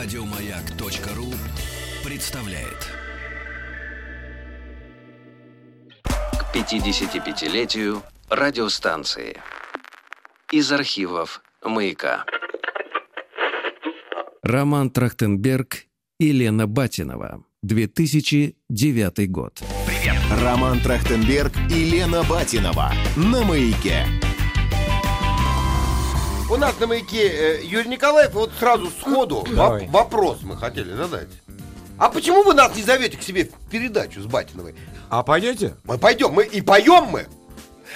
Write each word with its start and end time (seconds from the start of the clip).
Радиомаяк.ру 0.00 1.34
представляет. 2.08 2.86
к 6.04 6.54
55-летию 6.54 8.04
радиостанции. 8.30 9.38
Из 10.52 10.70
архивов 10.70 11.42
«Маяка». 11.64 12.24
Роман 14.44 14.90
Трахтенберг 14.90 15.86
и 16.20 16.30
Лена 16.30 16.68
Батинова. 16.68 17.42
2009 17.64 19.30
год. 19.32 19.60
Роман 20.40 20.78
Трахтенберг 20.78 21.52
и 21.72 21.90
Лена 21.90 22.22
Батинова 22.22 22.92
на 23.16 23.42
маяке. 23.42 24.06
У 26.50 26.56
нас 26.56 26.78
на 26.80 26.86
маяке 26.86 27.28
э, 27.28 27.62
Юрий 27.64 27.90
Николаев, 27.90 28.32
вот 28.32 28.50
сразу 28.58 28.90
сходу 28.90 29.42
воп- 29.42 29.54
Давай. 29.54 29.86
вопрос 29.88 30.38
мы 30.42 30.56
хотели 30.56 30.94
задать. 30.94 31.28
А 31.98 32.08
почему 32.08 32.42
вы 32.42 32.54
нас 32.54 32.74
не 32.74 32.82
зовете 32.82 33.18
к 33.18 33.22
себе 33.22 33.44
в 33.44 33.70
передачу 33.70 34.22
с 34.22 34.26
Батиновой? 34.26 34.74
А 35.10 35.22
пойдете? 35.22 35.74
Мы 35.84 35.98
пойдем, 35.98 36.32
мы 36.32 36.44
и 36.44 36.62
поем 36.62 37.04
мы. 37.10 37.26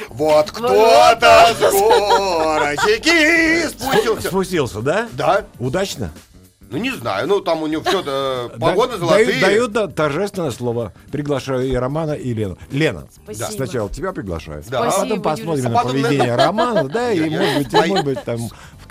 Вот 0.08 0.50
кто-то 0.50 1.54
с 1.54 1.60
горочки 1.60 3.66
спустился. 3.68 4.28
Спустился, 4.28 4.80
да? 4.82 5.08
Да, 5.12 5.46
Удачно? 5.58 6.10
Ну 6.72 6.78
не 6.78 6.90
знаю, 6.90 7.28
ну 7.28 7.40
там 7.40 7.62
у 7.62 7.66
него 7.68 7.82
все 7.84 8.02
Да- 8.02 8.48
погоды 8.58 8.96
дают, 8.98 9.00
золотые. 9.00 9.40
дают 9.40 9.72
да, 9.72 9.86
торжественное 9.86 10.50
слово. 10.50 10.92
Приглашаю 11.12 11.66
и 11.68 11.74
Романа, 11.74 12.12
и 12.12 12.32
Лену. 12.34 12.58
Лена, 12.70 13.06
Спасибо. 13.24 13.46
сначала 13.50 13.88
тебя 13.90 14.12
приглашаю. 14.12 14.62
Да. 14.68 14.84
А 14.84 14.90
Спасибо, 14.90 15.20
потом 15.20 15.22
посмотрим 15.22 15.50
Юрий. 15.54 15.62
на 15.68 15.70
потом- 15.78 15.92
поведение 15.92 16.34
Романа, 16.36 16.88
да, 16.88 17.12
и 17.12 17.30
может 17.30 17.58
быть, 17.58 17.72
может 17.72 18.04
быть, 18.04 18.24
там 18.24 18.40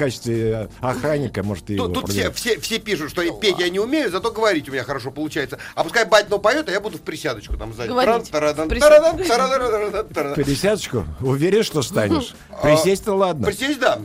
качестве 0.01 0.69
охранника, 0.79 1.43
может, 1.43 1.69
и 1.69 1.77
Тут, 1.77 1.93
тут 1.93 2.09
все, 2.09 2.31
все, 2.31 2.59
все 2.59 2.79
пишут, 2.79 3.11
что 3.11 3.21
петь 3.39 3.59
я 3.59 3.69
не 3.69 3.79
умею, 3.79 4.09
зато 4.09 4.31
говорить 4.31 4.67
у 4.67 4.71
меня 4.71 4.83
хорошо 4.83 5.11
получается. 5.11 5.59
А 5.75 5.83
пускай 5.83 6.05
Батинов 6.05 6.41
поет, 6.41 6.67
а 6.69 6.71
я 6.71 6.79
буду 6.81 6.97
в 6.97 7.01
присядочку 7.01 7.55
там 7.55 7.73
сзади. 7.73 7.89
Пересядочку? 10.35 11.05
Уверен, 11.19 11.63
что 11.63 11.83
станешь? 11.83 12.33
Присесть-то 12.63 13.13
ладно. 13.13 13.45
Присесть, 13.47 13.79
да. 13.79 13.99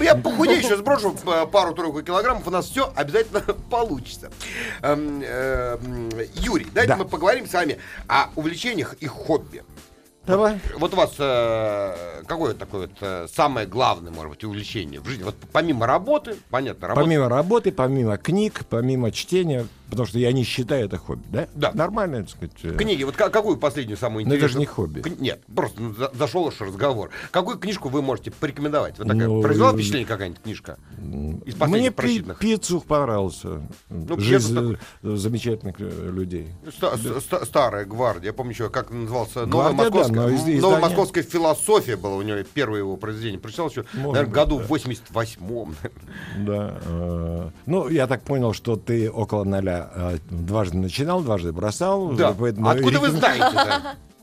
Я 0.00 0.14
похудею, 0.14 0.62
сейчас 0.62 0.78
сброшу 0.78 1.14
э, 1.26 1.46
пару-тройку 1.46 2.02
килограммов, 2.02 2.46
у 2.46 2.50
нас 2.50 2.66
все 2.66 2.92
обязательно 2.96 3.40
получится. 3.70 4.30
Эм, 4.82 5.22
эм, 5.22 6.10
Юрий, 6.34 6.66
давайте 6.72 6.94
Да. 6.94 6.96
мы 6.96 7.04
поговорим 7.04 7.46
с 7.46 7.52
вами 7.52 7.78
о 8.08 8.28
увлечениях 8.34 8.94
и 9.00 9.06
хобби. 9.06 9.62
Давай. 10.26 10.58
Вот 10.78 10.92
у 10.94 10.96
вас 10.96 11.12
э, 11.18 12.22
какое 12.26 12.54
такое 12.54 12.82
вот 12.82 12.90
э, 13.00 13.26
самое 13.32 13.66
главное, 13.66 14.10
может 14.10 14.30
быть, 14.30 14.44
увлечение 14.44 15.00
в 15.00 15.06
жизни? 15.06 15.22
Вот 15.22 15.34
помимо 15.52 15.86
работы, 15.86 16.36
понятно, 16.50 16.88
работа. 16.88 17.04
Помимо 17.04 17.28
работы, 17.28 17.72
помимо 17.72 18.16
книг, 18.16 18.62
помимо 18.70 19.10
чтения, 19.12 19.66
потому 19.90 20.06
что 20.06 20.18
я 20.18 20.32
не 20.32 20.44
считаю 20.44 20.86
это 20.86 20.96
хобби, 20.96 21.24
да? 21.28 21.48
Да. 21.54 21.72
Нормально, 21.74 22.22
так 22.22 22.30
сказать. 22.30 22.52
э, 22.62 22.70
Книги, 22.76 23.02
вот 23.04 23.16
ка- 23.16 23.28
какую 23.28 23.58
последнюю 23.58 23.98
самую 23.98 24.24
Но 24.26 24.34
это 24.34 24.46
интересную? 24.46 24.52
же 24.52 24.58
не 24.60 24.66
хобби. 24.66 25.02
Нет, 25.20 25.42
просто 25.54 25.82
ну, 25.82 25.94
за- 25.94 26.10
зашел 26.14 26.44
уж 26.44 26.58
разговор. 26.60 27.10
Какую 27.30 27.58
книжку 27.58 27.90
вы 27.90 28.00
можете 28.00 28.30
порекомендовать? 28.30 28.98
Вот 28.98 29.06
такая 29.08 29.28
Ну, 29.28 29.42
произвела 29.42 29.72
э, 29.72 29.74
впечатление 29.74 30.06
какая-нибудь 30.06 30.42
книжка? 30.42 30.78
Из 31.44 31.54
Мне 31.60 31.90
прочитанных. 31.92 32.38
пиццу 32.38 32.80
понравился. 32.80 33.60
Ну, 33.90 34.18
Жизнь 34.18 34.76
замечательных 35.02 35.78
людей. 35.78 36.48
Ста- 36.74 36.96
ста- 37.20 37.44
старая 37.44 37.84
гвардия. 37.84 38.28
Я 38.28 38.32
помню 38.32 38.52
еще, 38.52 38.70
как 38.70 38.90
назывался 38.90 39.44
Гвардия, 39.44 39.52
Новая 39.52 39.70
да, 39.72 39.82
московская, 39.84 40.13
но 40.14 40.28
из- 40.28 40.32
м, 40.34 40.36
издание- 40.40 40.60
Новая 40.60 40.80
московская 40.80 41.22
философия 41.22 41.96
была 41.96 42.16
у 42.16 42.22
него 42.22 42.38
первое 42.54 42.78
его 42.80 42.96
произведение. 42.96 43.38
Прочитал 43.40 43.68
еще, 43.68 43.84
Может 43.94 43.96
наверное, 43.96 44.24
быть, 44.24 44.34
году 44.34 44.58
да. 44.58 44.64
в 44.64 44.68
88-м. 44.72 45.76
Да. 46.46 46.74
э, 46.86 47.48
Ну, 47.66 47.88
я 47.88 48.06
так 48.06 48.22
понял, 48.22 48.52
что 48.52 48.76
ты 48.76 49.10
около 49.10 49.44
ноля 49.44 49.90
э, 49.94 50.18
дважды 50.30 50.76
начинал, 50.78 51.22
дважды 51.22 51.52
бросал. 51.52 52.12
Да. 52.12 52.34
поэтому 52.38 52.68
Откуда 52.68 53.00
вы 53.00 53.10
знаете-то? 53.10 53.82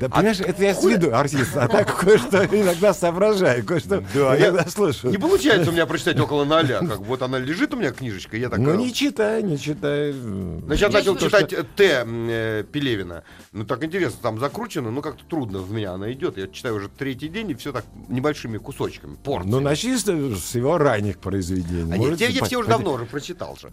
Да, 0.00 0.08
понимаешь, 0.08 0.40
это 0.40 0.62
я 0.62 0.74
с 0.74 0.82
виду 0.84 1.14
артист, 1.14 1.56
а 1.56 1.68
так 1.68 1.96
кое-что 1.98 2.44
иногда 2.52 2.94
соображаю, 2.94 3.64
кое-что 3.64 4.02
Да, 4.14 4.34
я- 4.34 4.48
иногда 4.50 4.70
слышу. 4.70 5.10
Не 5.10 5.18
получается 5.18 5.70
у 5.70 5.72
меня 5.72 5.86
прочитать 5.86 6.18
около 6.20 6.44
ноля. 6.44 6.80
Как 6.80 6.98
вот 7.00 7.22
она 7.22 7.38
лежит 7.38 7.74
у 7.74 7.76
меня 7.76 7.90
книжечка, 7.92 8.36
я 8.36 8.48
так... 8.48 8.58
Ну, 8.58 8.74
не 8.74 8.92
читай, 8.92 9.42
не 9.42 9.58
читай. 9.58 10.12
Ну, 10.12 10.62
сейчас 10.74 10.92
начал 10.92 11.16
То, 11.16 11.26
читать 11.26 11.50
что- 11.52 11.60
э, 11.60 11.64
Т. 11.76 12.04
э, 12.06 12.64
Пелевина. 12.70 13.24
Ну, 13.52 13.64
так 13.64 13.82
интересно, 13.84 14.18
там 14.22 14.38
закручено, 14.38 14.90
ну, 14.90 15.02
как-то 15.02 15.24
трудно 15.24 15.58
в 15.58 15.70
меня 15.72 15.92
она 15.92 16.12
идет. 16.12 16.38
Я 16.38 16.46
читаю 16.48 16.76
уже 16.76 16.88
третий 16.88 17.28
день, 17.28 17.50
и 17.50 17.54
все 17.54 17.72
так 17.72 17.84
небольшими 18.08 18.58
кусочками, 18.58 19.16
порциями. 19.16 19.50
Ну, 19.52 19.60
начни 19.60 19.96
с 19.96 20.04
с 20.04 20.54
его 20.54 20.78
ранних 20.78 21.18
произведений. 21.18 21.92
А 21.92 21.98
нет, 21.98 22.20
я 22.20 22.44
все 22.44 22.56
уже 22.58 22.68
давно 22.68 22.92
уже 22.92 23.04
прочитал 23.06 23.56
же. 23.56 23.70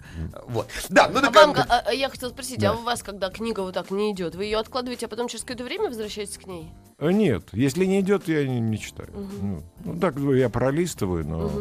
Вот. 0.47 0.67
Да, 0.89 1.09
ну 1.09 1.19
А 1.19 1.21
так... 1.21 1.35
вам, 1.35 1.55
а, 1.57 1.83
а 1.85 1.93
я 1.93 2.09
хотела 2.09 2.29
спросить, 2.29 2.59
Да. 2.59 2.71
а 2.71 2.73
у 2.75 2.81
вас, 2.83 3.01
когда 3.03 3.29
книга 3.29 3.61
вот 3.61 3.73
так 3.73 3.91
не 3.91 4.11
идет, 4.11 4.35
вы 4.35 4.45
ее 4.45 4.57
откладываете, 4.57 5.05
а 5.05 5.09
потом 5.09 5.26
через 5.27 5.43
какое-то 5.43 5.63
время 5.63 5.89
возвращаетесь 5.89 6.37
к 6.37 6.47
ней? 6.47 6.69
А, 6.99 7.11
Нет, 7.11 7.49
если 7.53 7.85
не 7.85 8.01
идет, 8.01 8.27
я 8.27 8.47
не, 8.47 8.59
не 8.59 8.79
читаю. 8.79 9.09
Ну, 9.13 9.63
ну, 9.85 9.99
так 9.99 10.15
ну, 10.15 10.33
я 10.33 10.49
пролистываю, 10.49 11.25
но 11.27 11.51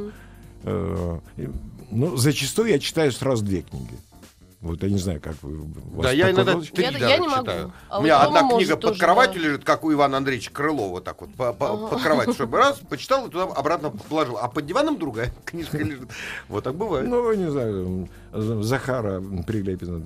э, 0.65 1.21
и- 1.37 1.49
ну, 1.91 2.17
зачастую 2.17 2.71
я 2.71 2.79
читаю 2.79 3.13
сразу 3.13 3.45
две 3.45 3.63
книги. 3.63 3.95
Вот 4.67 4.83
я 4.83 4.89
не 4.91 4.99
знаю, 4.99 5.21
как 5.21 5.35
вы. 5.43 5.67
Да, 6.03 6.11
я 6.11 6.31
иногда 6.31 6.55
три 6.61 6.85
Я- 6.85 6.93
даже 6.93 7.05
я 7.05 7.19
не 7.19 7.29
могу. 7.29 7.43
читаю. 7.43 7.73
А 7.89 7.99
У 7.99 8.03
меня 8.03 8.21
одна 8.23 8.49
книга 8.49 8.73
под 8.77 8.81
тоже, 8.81 9.01
кроватью 9.01 9.41
да. 9.41 9.49
лежит, 9.49 9.65
как 9.65 9.85
у 9.85 9.93
Ивана 9.93 10.17
Андреевича 10.19 10.51
Крылова, 10.51 11.01
так 11.01 11.21
вот, 11.21 11.33
по- 11.35 11.53
по- 11.53 11.89
под 11.89 12.03
кроватью, 12.03 12.35
чтобы 12.35 12.59
раз, 12.59 12.79
почитал 12.79 13.27
и 13.27 13.31
туда 13.31 13.45
обратно 13.45 13.91
положил. 13.91 14.39
А 14.39 14.49
под 14.49 14.67
диваном 14.67 14.99
другая 14.99 15.33
книжка 15.45 15.79
лежит. 15.79 16.09
Вот 16.49 16.65
так 16.65 16.75
бывает. 16.75 17.09
Ну, 17.09 17.33
не 17.33 17.51
знаю, 17.51 18.09
м, 18.35 18.63
Захара 18.63 19.21
Прилепина 19.47 20.03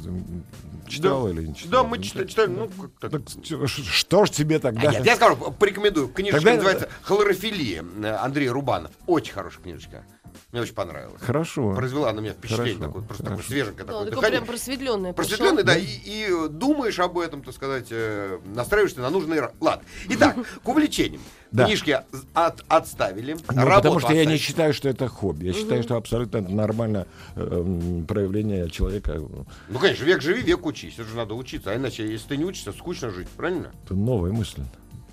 читал 0.88 1.28
или 1.28 1.46
не 1.46 1.54
читал? 1.54 1.82
Да, 1.84 1.88
мы 1.88 1.98
читали, 2.02 2.26
читали, 2.26 2.48
ну, 2.48 2.68
как 3.00 3.10
так. 3.10 3.22
Что 3.66 4.24
ж 4.26 4.30
тебе 4.30 4.58
тогда? 4.58 4.88
А 4.88 4.92
нет, 4.92 5.06
я 5.06 5.16
скажу, 5.16 5.36
порекомендую. 5.36 6.08
Книжечка 6.08 6.38
Тогда- 6.40 6.54
называется 6.56 6.88
«Хлорофилия» 7.02 7.84
э, 8.02 8.16
Андрей 8.16 8.48
Рубанов. 8.50 8.90
Очень 9.06 9.32
хорошая 9.32 9.62
книжечка. 9.62 10.04
Мне 10.52 10.62
очень 10.62 10.74
понравилась. 10.74 11.20
Хорошо. 11.20 11.74
Произвела 11.74 12.12
на 12.12 12.20
меня 12.20 12.32
впечатление 12.32 12.74
Хорошо, 12.74 12.86
такое, 12.88 13.02
просто 13.02 13.24
хорошо. 13.24 13.42
такое 13.42 13.48
свеженькое 13.56 13.86
Да, 13.86 13.92
такое 13.92 14.04
такое 14.06 14.16
дыхание. 14.20 14.38
прям 14.40 14.46
просветленное. 14.48 15.12
Просветленный, 15.12 15.62
да, 15.62 15.76
и, 15.76 15.84
и 15.84 16.26
э, 16.30 16.48
думаешь 16.48 16.98
об 16.98 17.18
этом, 17.18 17.42
так 17.42 17.54
сказать, 17.54 17.86
э, 17.90 18.38
настраиваешься 18.46 19.00
на 19.00 19.10
нужный 19.10 19.38
ра- 19.38 19.52
лад. 19.60 19.82
Итак, 20.08 20.36
к 20.62 20.68
увлечениям. 20.68 21.22
Да. 21.52 21.64
Книжки 21.66 22.00
от- 22.34 22.64
отставили, 22.68 23.32
Ну, 23.32 23.64
потому 23.74 23.98
что 24.00 24.12
я 24.12 24.24
не 24.24 24.36
считаю, 24.36 24.72
что 24.72 24.88
это 24.88 25.08
хобби. 25.08 25.46
Я 25.46 25.52
считаю, 25.52 25.82
что 25.82 25.96
абсолютно 25.96 26.38
это 26.38 26.48
нормальное 26.48 27.06
э, 27.34 28.02
проявление 28.06 28.70
человека. 28.70 29.20
Ну, 29.68 29.78
конечно, 29.80 30.04
век 30.04 30.22
живи, 30.22 30.42
век 30.42 30.64
учись. 30.64 30.94
Это 30.98 31.08
же 31.08 31.16
надо 31.16 31.34
учиться. 31.34 31.72
А 31.72 31.76
иначе, 31.76 32.06
если 32.10 32.28
ты 32.28 32.36
не 32.36 32.44
учишься, 32.44 32.72
скучно 32.72 33.10
жить, 33.10 33.28
правильно? 33.30 33.72
Это 33.84 33.94
новая 33.94 34.30
мысль. 34.32 34.62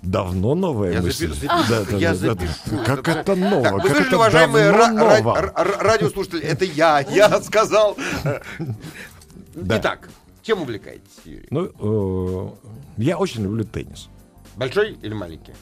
Давно 0.02 0.54
новая 0.54 0.92
Я 0.92 1.02
мысль. 1.02 1.26
запи- 1.32 1.46
Да, 1.48 1.62
запишу, 1.64 1.90
да, 1.92 1.98
я 1.98 2.14
да, 2.14 2.18
да. 2.18 2.34
запишу. 2.34 2.84
Как 2.86 3.08
это 3.08 3.34
ново? 3.36 3.62
Так, 3.62 3.72
вы 3.72 3.80
как 3.80 3.96
слышали, 3.96 4.14
уважаемые 4.14 4.70
ра- 4.70 4.88
ра- 4.88 4.92
ново? 4.92 5.38
ра- 5.40 5.54
ра- 5.54 5.78
радиослушатели, 5.82 6.42
это 6.42 6.64
я, 6.64 7.00
я 7.00 7.40
сказал. 7.42 7.96
Да. 9.54 9.78
Итак, 9.78 10.08
чем 10.42 10.62
увлекаетесь, 10.62 11.20
Юрий? 11.24 11.48
Ну, 11.50 11.66
э, 11.78 13.02
я 13.02 13.18
очень 13.18 13.42
люблю 13.42 13.64
теннис. 13.64 14.08
Большой 14.56 14.92
или 15.02 15.12
маленький? 15.14 15.52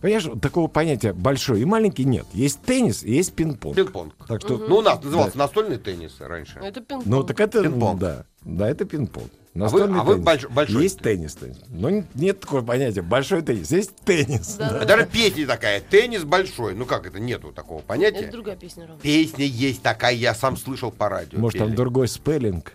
Понимаешь, 0.00 0.26
такого 0.40 0.66
понятия 0.68 1.12
большой 1.12 1.60
и 1.60 1.64
маленький 1.64 2.04
нет. 2.04 2.26
Есть 2.32 2.60
теннис 2.62 3.02
и 3.02 3.12
есть 3.14 3.34
пинг-понг. 3.34 3.76
Пинг-понг. 3.76 4.14
Так 4.26 4.40
что, 4.40 4.56
Ну, 4.56 4.76
у 4.78 4.82
нас 4.82 5.02
назывался 5.02 5.36
настольный 5.36 5.76
теннис 5.78 6.16
раньше. 6.20 6.58
Это 6.62 6.80
пинг 6.80 7.04
ну 7.04 7.22
так 7.22 7.38
это, 7.40 7.62
Пинг-понг. 7.62 7.98
да, 8.00 8.24
да, 8.42 8.68
это 8.70 8.84
пинг-понг. 8.86 9.26
вы- 9.26 9.60
Настольный 9.60 10.00
а 10.00 10.04
вы 10.04 10.14
теннис. 10.14 10.26
больш- 10.26 10.48
большой 10.52 10.82
Есть 10.84 11.00
теннис, 11.00 11.34
теннис. 11.34 11.58
Но 11.68 11.90
нет 12.14 12.40
такого 12.40 12.62
понятия 12.62 13.02
большой 13.02 13.42
теннис. 13.42 13.70
Есть 13.72 13.94
теннис. 14.04 14.54
Да, 14.54 14.70
да. 14.70 14.78
да. 14.78 14.84
Даже 14.86 15.06
песня 15.06 15.46
такая, 15.46 15.80
теннис 15.80 16.22
большой. 16.24 16.74
Ну 16.74 16.86
как 16.86 17.06
это, 17.06 17.18
нету 17.18 17.52
такого 17.52 17.80
понятия. 17.82 18.20
Это 18.20 18.32
другая 18.32 18.56
песня, 18.56 18.86
Ром. 18.86 18.98
Песня 19.02 19.44
есть 19.44 19.82
такая, 19.82 20.14
я 20.14 20.34
сам 20.34 20.56
слышал 20.56 20.90
по 20.92 21.08
радио. 21.08 21.38
Может, 21.38 21.58
там 21.58 21.68
пели. 21.68 21.76
другой 21.76 22.08
спеллинг. 22.08 22.72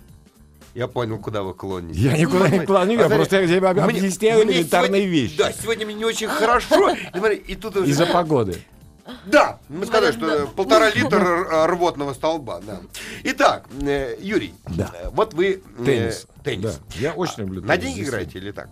Я 0.75 0.87
понял, 0.89 1.17
куда 1.17 1.41
вы 1.41 1.53
клоните. 1.53 1.97
Я 1.99 2.17
никуда 2.17 2.49
не 2.49 2.59
клоню, 2.65 2.99
я 2.99 3.05
А, 3.05 3.09
просто 3.09 3.47
тебе 3.47 3.67
объясняю 3.69 4.43
элементарные 4.43 5.05
вещи. 5.07 5.37
Да, 5.37 5.51
сегодня 5.53 5.85
мне 5.85 5.95
не 5.95 6.05
очень 6.05 6.27
хорошо. 6.27 6.89
Из-за 6.91 8.05
погоды. 8.07 8.57
Да, 9.25 9.59
мы 9.69 9.85
сказали, 9.85 10.11
что 10.11 10.47
полтора 10.47 10.89
литра 10.89 11.19
р- 11.19 11.69
рвотного 11.71 12.13
столба. 12.13 12.59
Да. 12.65 12.81
Итак, 13.23 13.65
э, 13.81 14.15
Юрий, 14.19 14.53
Да. 14.75 14.91
вот 15.11 15.33
вы... 15.35 15.61
э, 15.79 15.83
Теннис. 15.85 16.27
Теннис. 16.43 16.79
Да, 16.89 16.99
я 16.99 17.13
очень 17.13 17.43
люблю 17.43 17.61
На 17.61 17.77
теннис, 17.77 17.83
деньги 17.83 17.99
действительно. 17.99 18.23
играете 18.23 18.39
или 18.39 18.51
так? 18.51 18.69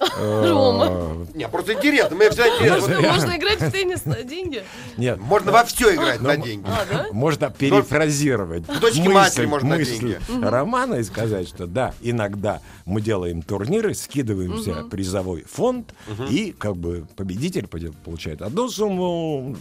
Рома. 0.00 1.26
Не, 1.34 1.48
просто 1.48 1.74
интересно. 1.74 2.16
Мне 2.16 2.30
всегда 2.30 2.48
интересно. 2.48 3.00
Можно, 3.00 3.36
играть 3.36 3.60
в 3.60 3.70
теннис 3.70 4.04
на 4.06 4.22
деньги? 4.22 4.62
Нет, 4.96 5.18
Можно 5.18 5.52
во 5.52 5.64
все 5.64 5.94
играть 5.94 6.20
Ну, 6.20 6.28
на 6.28 6.36
деньги. 6.36 6.66
А, 6.66 7.12
можно 7.12 7.50
перефразировать 7.50 8.66
к 8.66 8.80
дочке 8.80 9.08
матери 9.08 9.46
можно 9.46 9.70
на 9.70 9.76
мысль 9.76 10.18
Романа 10.42 10.94
и 10.94 11.02
сказать, 11.04 11.48
что 11.48 11.66
да, 11.66 11.94
иногда 12.00 12.60
мы 12.86 13.00
делаем 13.00 13.42
турниры, 13.42 13.94
скидываемся 13.94 14.84
призовой 14.90 15.44
фонд, 15.44 15.94
и 16.30 16.54
как 16.56 16.76
бы 16.76 17.06
победитель 17.16 17.66
получает 17.66 18.42
одну 18.42 18.68
сумму, 18.68 19.56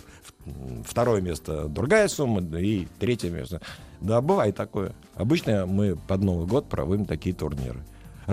второе 0.85 1.21
место 1.21 1.65
другая 1.65 2.07
сумма, 2.07 2.41
и 2.57 2.87
третье 2.99 3.29
место. 3.29 3.61
Да, 3.99 4.21
бывает 4.21 4.55
такое. 4.55 4.93
Обычно 5.15 5.65
мы 5.65 5.97
под 5.97 6.21
Новый 6.23 6.47
год 6.47 6.69
проводим 6.69 7.05
такие 7.05 7.35
турниры. 7.35 7.83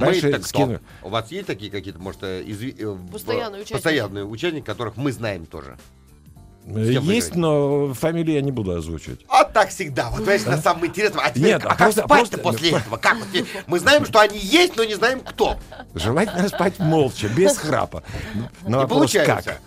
Мы, 0.01 0.21
так 0.21 0.41
кто? 0.43 0.49
скину- 0.49 0.81
У 1.03 1.09
вас 1.09 1.31
есть 1.31 1.47
такие 1.47 1.71
какие-то, 1.71 1.99
может, 2.01 2.23
э, 2.23 2.43
изви- 2.45 2.75
э, 2.79 3.13
Постоянные 3.13 3.61
участники. 3.63 3.73
постоянные 3.75 4.25
участники, 4.25 4.65
которых 4.65 4.97
мы 4.97 5.13
знаем 5.13 5.47
тоже? 5.47 5.77
Есть, 6.67 7.37
но 7.37 7.95
фамилии 7.95 8.33
я 8.33 8.41
не 8.43 8.51
буду 8.51 8.73
озвучивать. 8.73 9.21
А 9.29 9.45
так 9.45 9.69
всегда. 9.69 10.11
Вот, 10.11 10.19
понимаешь, 10.19 10.45
на 10.47 10.57
самом 10.59 10.85
интересном. 10.87 11.23
А 11.25 11.31
теперь, 11.31 11.45
Нет, 11.53 11.65
а 11.65 11.69
а 11.69 11.71
как 11.71 11.79
просто- 11.79 12.03
спать-то 12.03 12.39
просто- 12.39 12.59
после 12.59 12.71
этого? 12.79 12.97
Как? 12.97 13.17
Вот 13.19 13.29
Мы 13.69 13.79
знаем, 13.79 14.05
что 14.05 14.19
они 14.19 14.37
есть, 14.39 14.77
но 14.77 14.83
не 14.83 14.95
знаем, 14.95 15.21
кто. 15.21 15.57
Желательно 15.95 16.49
спать 16.49 16.79
молча, 16.81 17.29
без 17.29 17.57
храпа. 17.57 18.03
Но 18.63 18.69
Не 18.69 18.75
вопрос 18.75 18.99
получается. 19.13 19.59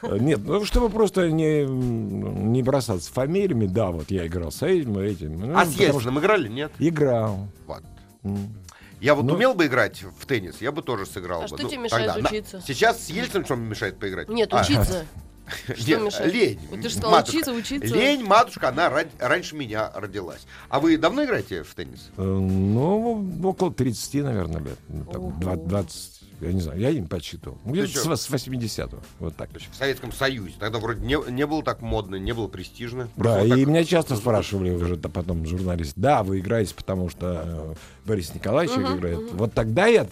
как? 0.00 0.10
Э, 0.10 0.18
Нет, 0.18 0.40
ну 0.42 0.64
чтобы 0.64 0.88
просто 0.88 1.30
не, 1.30 1.64
не 1.66 2.62
бросаться 2.62 3.12
фамилиями, 3.12 3.66
да, 3.66 3.90
вот 3.90 4.10
я 4.10 4.26
играл 4.26 4.50
с 4.50 4.62
этим, 4.62 4.98
этим. 4.98 5.38
Ну, 5.38 5.56
А 5.56 5.64
с 5.66 5.74
потому 5.74 6.00
что 6.00 6.10
играли? 6.10 6.48
Нет. 6.48 6.72
Играл. 6.78 7.46
Вот. 7.66 7.82
М. 8.24 8.52
Я 9.02 9.16
вот 9.16 9.24
Ну- 9.24 9.34
умел 9.34 9.52
бы 9.54 9.66
играть 9.66 10.02
в 10.02 10.26
теннис, 10.26 10.60
я 10.60 10.70
бы 10.70 10.80
тоже 10.80 11.06
сыграл 11.06 11.40
А 11.40 11.42
бы. 11.42 11.48
что 11.48 11.62
Ну, 11.62 11.68
тебе 11.68 11.78
мешает 11.78 12.06
тогда. 12.06 12.22
На- 12.22 12.28
учиться? 12.30 12.62
Сейчас 12.64 13.04
с 13.04 13.10
Ельциным 13.10 13.44
что 13.44 13.56
мне 13.56 13.68
мешает 13.70 13.98
поиграть? 13.98 14.28
Нет, 14.28 14.48
А, 14.54 14.60
учиться. 14.62 15.04
Что 15.76 15.90
нет, 15.90 16.02
мешает? 16.02 16.32
Лень. 16.32 16.60
Вот 16.70 16.80
ты 16.82 16.88
же 16.88 17.00
матушка. 17.00 17.34
учиться, 17.34 17.52
учиться. 17.52 17.94
Лень, 17.94 18.24
матушка, 18.24 18.68
она 18.68 18.88
ран- 18.88 19.10
раньше 19.18 19.56
меня 19.56 19.90
родилась. 19.92 20.46
А 20.68 20.78
вы 20.78 20.96
давно 20.96 21.24
играете 21.24 21.64
в 21.64 21.74
теннис? 21.74 22.10
Э, 22.16 22.22
Ну, 22.22 23.28
около 23.42 23.72
30, 23.74 24.22
наверное, 24.22 24.60
лет. 24.60 24.78
Ну, 24.88 25.04
там, 25.04 25.20
Ого. 25.24 25.34
два- 25.40 25.56
20, 25.56 26.22
я 26.42 26.52
не 26.52 26.60
знаю, 26.60 26.80
я 26.80 26.92
не 26.92 27.02
подсчитывал. 27.06 27.58
Где-то 27.64 28.16
с, 28.16 28.22
с 28.22 28.30
80-го, 28.30 29.00
вот 29.20 29.36
так. 29.36 29.50
В 29.50 29.76
Советском 29.76 30.12
Союзе. 30.12 30.54
Тогда 30.58 30.78
вроде 30.78 31.04
не, 31.04 31.16
не 31.30 31.46
было 31.46 31.62
так 31.62 31.80
модно, 31.80 32.16
не 32.16 32.32
было 32.32 32.48
престижно. 32.48 33.08
Да, 33.16 33.22
Просто 33.22 33.44
и 33.44 33.48
вот 33.50 33.58
так- 33.58 33.68
меня 33.68 33.84
часто 33.84 34.16
спрашивали 34.16 34.70
уже 34.70 34.96
да, 34.96 35.08
потом 35.08 35.46
журналисты, 35.46 36.00
да, 36.00 36.22
вы 36.22 36.40
играете, 36.40 36.74
потому 36.74 37.08
что 37.08 37.42
э, 37.44 37.74
Борис 38.04 38.34
Николаевич 38.34 38.76
играет. 38.76 39.32
Вот 39.32 39.54
тогда 39.54 39.86
я, 39.86 40.06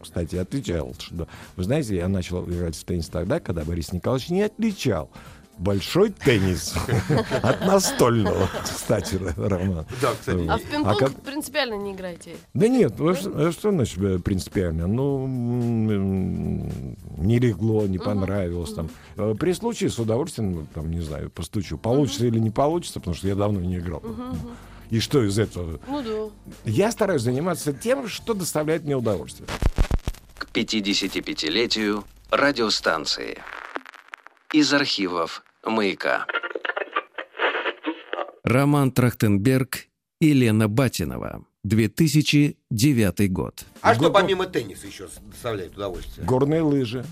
кстати, 0.00 0.36
отвечал, 0.36 0.94
что, 0.98 1.26
вы 1.56 1.64
знаете, 1.64 1.96
я 1.96 2.08
начал 2.08 2.44
играть 2.48 2.76
в 2.76 2.84
теннис 2.84 3.08
тогда, 3.08 3.40
когда 3.40 3.64
Борис 3.64 3.92
Николаевич 3.92 4.28
не 4.30 4.42
отличал 4.42 5.10
большой 5.62 6.10
теннис 6.10 6.74
от 7.42 7.60
настольного, 7.64 8.48
кстати, 8.62 9.18
Роман. 9.36 9.86
Да, 10.00 10.12
кстати. 10.18 10.46
А 10.48 10.58
в 10.58 10.62
пинг-понг 10.62 10.98
как- 10.98 11.22
принципиально 11.22 11.74
не 11.74 11.92
играете? 11.92 12.36
Да 12.54 12.68
нет, 12.68 12.98
ну, 12.98 13.14
что, 13.14 13.30
а 13.48 13.52
что 13.52 13.70
значит 13.70 13.98
э, 14.02 14.18
принципиально? 14.18 14.86
Ну, 14.86 15.26
не 17.18 17.38
легло, 17.38 17.86
не 17.86 17.98
понравилось. 17.98 18.72
Там. 18.74 18.90
Э, 19.16 19.34
При 19.38 19.52
случае 19.52 19.90
с 19.90 19.98
удовольствием, 19.98 20.66
там, 20.74 20.90
не 20.90 21.00
знаю, 21.00 21.30
постучу. 21.30 21.78
Получится 21.78 22.26
или 22.26 22.38
не 22.38 22.50
получится, 22.50 23.00
потому 23.00 23.14
что 23.16 23.28
я 23.28 23.34
давно 23.34 23.60
не 23.60 23.78
играл. 23.78 24.02
И 24.90 25.00
что 25.00 25.24
из 25.24 25.38
этого? 25.38 25.80
Ну 25.88 26.02
да. 26.02 26.30
Я 26.70 26.90
стараюсь 26.92 27.22
заниматься 27.22 27.72
тем, 27.72 28.08
что 28.08 28.34
доставляет 28.34 28.84
мне 28.84 28.94
удовольствие. 28.96 29.48
К 30.36 30.46
55-летию 30.52 32.04
радиостанции. 32.30 33.38
Из 34.52 34.70
архивов 34.74 35.42
«Маяка». 35.64 36.26
Роман 38.44 38.90
Трахтенберг 38.90 39.86
и 40.20 40.32
Лена 40.32 40.68
Батинова. 40.68 41.44
2009 41.64 43.32
год. 43.32 43.64
А 43.82 43.94
что 43.94 44.10
помимо 44.10 44.46
тенниса 44.46 44.86
еще 44.88 45.08
доставляет 45.20 45.76
удовольствие? 45.76 46.26
Горные 46.26 46.62
лыжи. 46.62 47.04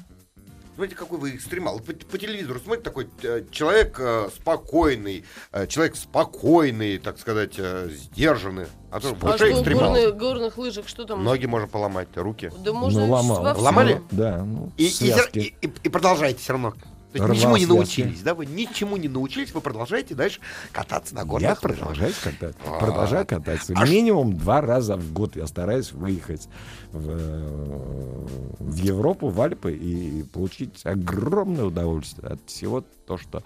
Смотрите, 0.75 0.97
какой 0.97 1.19
вы 1.19 1.37
экстремал. 1.37 1.79
По, 1.79 1.93
по 1.93 2.17
телевизору 2.19 2.59
смотрите, 2.59 2.85
такой 2.85 3.07
э, 3.23 3.45
человек 3.51 3.97
э, 4.01 4.29
спокойный, 4.35 5.25
э, 5.53 5.67
человек 5.67 5.95
спокойный, 5.95 6.99
так 6.99 7.19
сказать, 7.19 7.55
э, 7.59 7.91
сдержанный. 7.91 8.67
А 8.91 8.99
то 8.99 9.15
А 9.21 9.37
что, 9.37 9.53
экстремал. 9.53 9.93
горных, 9.93 10.17
горных 10.17 10.59
лыжах 10.59 10.89
что 10.89 11.05
там? 11.05 11.23
Ноги 11.23 11.45
можно 11.45 11.69
поломать, 11.69 12.09
руки. 12.17 12.51
Да 12.65 12.73
можно 12.73 13.07
ну, 13.07 13.13
ломал. 13.13 13.61
Ломали? 13.61 14.01
Да, 14.11 14.43
ну, 14.43 14.73
И, 14.79 14.87
и, 14.87 15.13
и- 15.35 15.55
и- 15.61 15.73
и 15.83 15.89
продолжаете 15.91 16.39
все 16.41 16.53
равно. 16.53 16.75
То 17.13 17.19
есть 17.19 17.25
Рвал 17.27 17.35
ничему 17.35 17.57
не 17.57 17.67
научились, 17.67 18.23
да? 18.23 18.35
Вы 18.35 18.47
ничему 18.47 18.97
не 18.97 19.09
научились, 19.09 19.53
вы 19.53 19.61
продолжааете 19.61 20.15
дальше 20.15 20.41
кататься 20.71 21.15
на 21.15 21.25
горных 21.25 21.43
Я 21.43 21.51
лыжах. 21.51 21.61
продолжаю 21.79 22.13
кататься. 22.23 22.61
А. 22.67 22.79
Продолжаю 22.79 23.27
кататься. 23.27 23.73
А 23.77 23.85
ш- 23.87 23.93
Минимум 23.93 24.37
два 24.37 24.61
раза 24.61 24.97
в 24.97 25.13
год 25.13 25.35
я 25.35 25.47
стараюсь 25.49 25.91
выехать 25.93 26.49
в, 26.93 27.11
э, 27.11 28.27
в 28.61 28.75
Европу, 28.77 29.29
в 29.29 29.41
Альпы 29.41 29.73
и 29.73 30.23
получить 30.23 30.81
огромное 30.87 31.65
удовольствие 31.65 32.29
от 32.29 32.41
всего 32.47 32.85
то, 33.07 33.19
что 33.19 33.43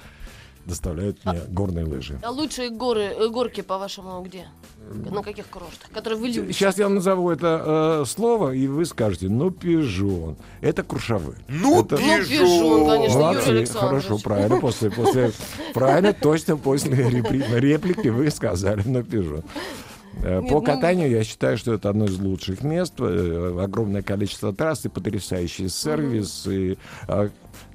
доставляют 0.66 1.24
мне 1.24 1.40
горные 1.48 1.84
лыжи. 1.84 2.18
А 2.22 2.30
лучшие 2.30 2.70
горы, 2.70 3.02
э, 3.04 3.28
горки, 3.28 3.60
по-вашему, 3.62 4.22
где? 4.22 4.46
На 5.10 5.22
каких 5.22 5.46
курортах? 5.46 5.90
Которые 5.92 6.18
вы 6.20 6.28
любите? 6.28 6.52
Сейчас 6.52 6.78
я 6.78 6.88
назову 6.88 7.30
это 7.30 8.00
э, 8.02 8.04
слово, 8.06 8.50
и 8.54 8.66
вы 8.66 8.84
скажете, 8.84 9.28
ну, 9.28 9.50
пижон. 9.50 10.36
Это 10.60 10.82
Куршавы. 10.82 11.34
Ну, 11.48 11.80
Это- 11.84 11.96
Ну, 11.96 12.18
пижон, 12.24 12.86
конечно, 12.86 13.14
Юрий 13.18 13.22
Молодцы, 13.24 13.48
Александрович. 13.48 14.04
хорошо, 14.04 14.18
правильно. 14.22 14.60
После, 14.60 14.90
после, 14.90 15.32
правильно, 15.72 16.12
точно 16.12 16.56
после 16.56 16.94
реплики 17.60 18.08
вы 18.08 18.30
сказали, 18.30 18.82
ну, 18.84 19.02
пижон. 19.02 19.42
Э, 20.22 20.40
Нет, 20.40 20.48
По 20.50 20.60
ну- 20.60 20.62
катанию 20.62 21.10
я 21.10 21.24
считаю, 21.24 21.58
что 21.58 21.74
это 21.74 21.88
одно 21.90 22.04
из 22.04 22.18
лучших 22.18 22.62
мест. 22.62 22.94
Э, 23.00 23.58
Огромное 23.60 24.02
количество 24.02 24.52
трасс 24.54 24.84
и 24.84 24.88
потрясающий 24.88 25.68
сервис. 25.68 26.46
И, 26.46 26.78
а, 27.08 27.30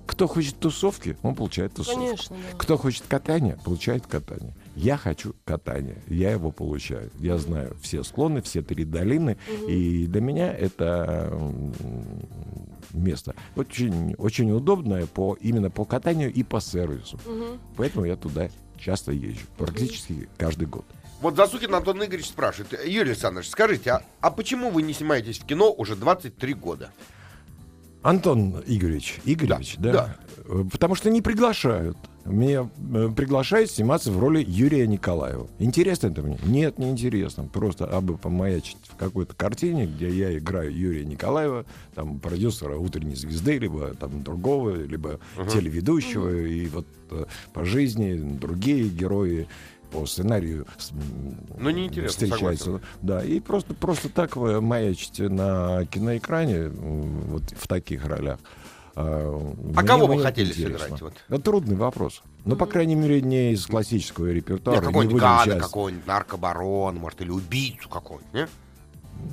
кто 0.10 0.28
хочет 0.28 0.58
тусовки, 0.60 1.16
он 1.22 1.36
получает 1.36 1.76
тусовку. 1.76 2.02
Конечно, 2.02 2.36
да. 2.36 2.58
Кто 2.58 2.78
хочет 2.78 3.04
катания, 3.08 3.60
получает 3.64 4.08
катание. 4.08 4.56
Я 4.76 4.98
хочу 4.98 5.36
катания, 5.46 6.02
я 6.08 6.32
его 6.32 6.52
получаю. 6.52 7.12
Я 7.20 7.38
знаю 7.38 7.78
все 7.80 8.04
склоны, 8.04 8.42
все 8.42 8.64
три 8.64 8.86
долины, 8.86 9.38
и 9.68 10.08
для 10.08 10.22
меня 10.22 10.52
это 10.52 11.32
место 12.92 13.36
очень, 13.56 14.16
очень 14.16 14.52
удобное 14.52 15.06
по, 15.06 15.38
именно 15.40 15.70
по 15.70 15.86
катанию 15.86 16.34
и 16.34 16.42
по 16.42 16.60
сервису. 16.60 17.20
Поэтому 17.78 18.06
я 18.06 18.16
туда 18.16 18.50
часто 18.80 19.12
езжу, 19.12 19.46
практически 19.58 20.28
каждый 20.38 20.68
год. 20.68 20.86
Вот 21.22 21.36
Засукин 21.36 21.76
Антон 21.76 22.04
Игоревич 22.04 22.30
спрашивает. 22.30 22.84
Юрий 22.86 23.12
Александрович, 23.12 23.50
скажите, 23.50 23.92
а, 23.92 24.04
а 24.22 24.32
почему 24.32 24.72
вы 24.72 24.82
не 24.82 24.94
снимаетесь 24.94 25.38
в 25.38 25.46
кино 25.46 25.72
уже 25.72 25.96
23 25.96 26.54
года? 26.56 26.92
Антон 28.01 28.63
Игоревич, 28.66 29.19
Игоревич, 29.25 29.75
Да, 29.78 29.92
да, 29.92 30.16
Э, 30.50 30.63
Потому 30.72 30.96
что 30.96 31.10
не 31.10 31.22
приглашают. 31.22 31.98
Меня 32.25 32.69
э, 32.94 33.10
приглашают 33.16 33.72
сниматься 33.72 34.12
в 34.12 34.19
роли 34.19 34.44
Юрия 34.46 34.88
Николаева. 34.88 35.48
Интересно 35.60 36.08
это 36.08 36.22
мне? 36.22 36.38
Нет, 36.44 36.77
не 36.77 36.89
интересно. 36.89 37.46
Просто 37.46 37.86
абы 37.86 38.18
помаячить 38.18 38.77
в 38.84 38.96
какой-то 38.96 39.36
картине, 39.36 39.86
где 39.86 40.10
я 40.10 40.38
играю 40.38 40.75
Юрия 40.75 41.06
Николаева, 41.06 41.65
там 41.96 42.20
продюсера 42.20 42.77
«Утренней 42.77 43.15
звезды», 43.15 43.58
либо 43.58 43.94
там 43.96 44.24
другого, 44.24 44.75
либо 44.75 45.20
телеведущего, 45.51 46.29
и 46.36 46.68
вот 46.68 46.88
э, 47.12 47.25
по 47.53 47.63
жизни 47.63 48.13
другие 48.39 48.89
герои 48.89 49.48
по 49.91 50.05
сценарию 50.05 50.65
Ну, 51.58 51.69
неинтересно, 51.69 52.10
встречаются. 52.27 52.63
согласен. 52.65 52.86
Да, 53.01 53.24
и 53.24 53.39
просто, 53.39 53.74
просто 53.74 54.10
так 54.10 54.36
вы 54.36 54.62
маячите 54.62 55.29
на 55.29 55.86
киноэкране 55.86 56.69
вот 56.69 57.43
в 57.58 57.67
таких 57.67 58.05
ролях. 58.05 58.39
А, 58.96 59.31
мне- 59.58 59.88
кого 59.88 60.08
вы 60.08 60.22
хотели 60.22 60.50
интересно. 60.50 60.79
сыграть, 60.79 61.01
вот? 61.01 61.13
Это 61.29 61.41
трудный 61.41 61.75
вопрос. 61.75 62.22
Но, 62.46 62.55
по 62.55 62.65
крайней 62.65 62.96
мере, 62.96 63.22
не 63.22 63.53
из 63.53 63.65
классического 63.65 64.27
репертуара. 64.31 64.77
Нет, 64.77 64.86
не 64.88 64.91
какой-нибудь 64.93 65.22
гада, 65.22 65.51
сейчас- 65.51 65.63
какого-нибудь 65.63 66.08
наркобарон, 66.08 66.96
может, 66.98 67.22
или 67.22 67.29
убийцу 67.29 67.88
какого-нибудь, 67.89 68.34
не? 68.34 68.48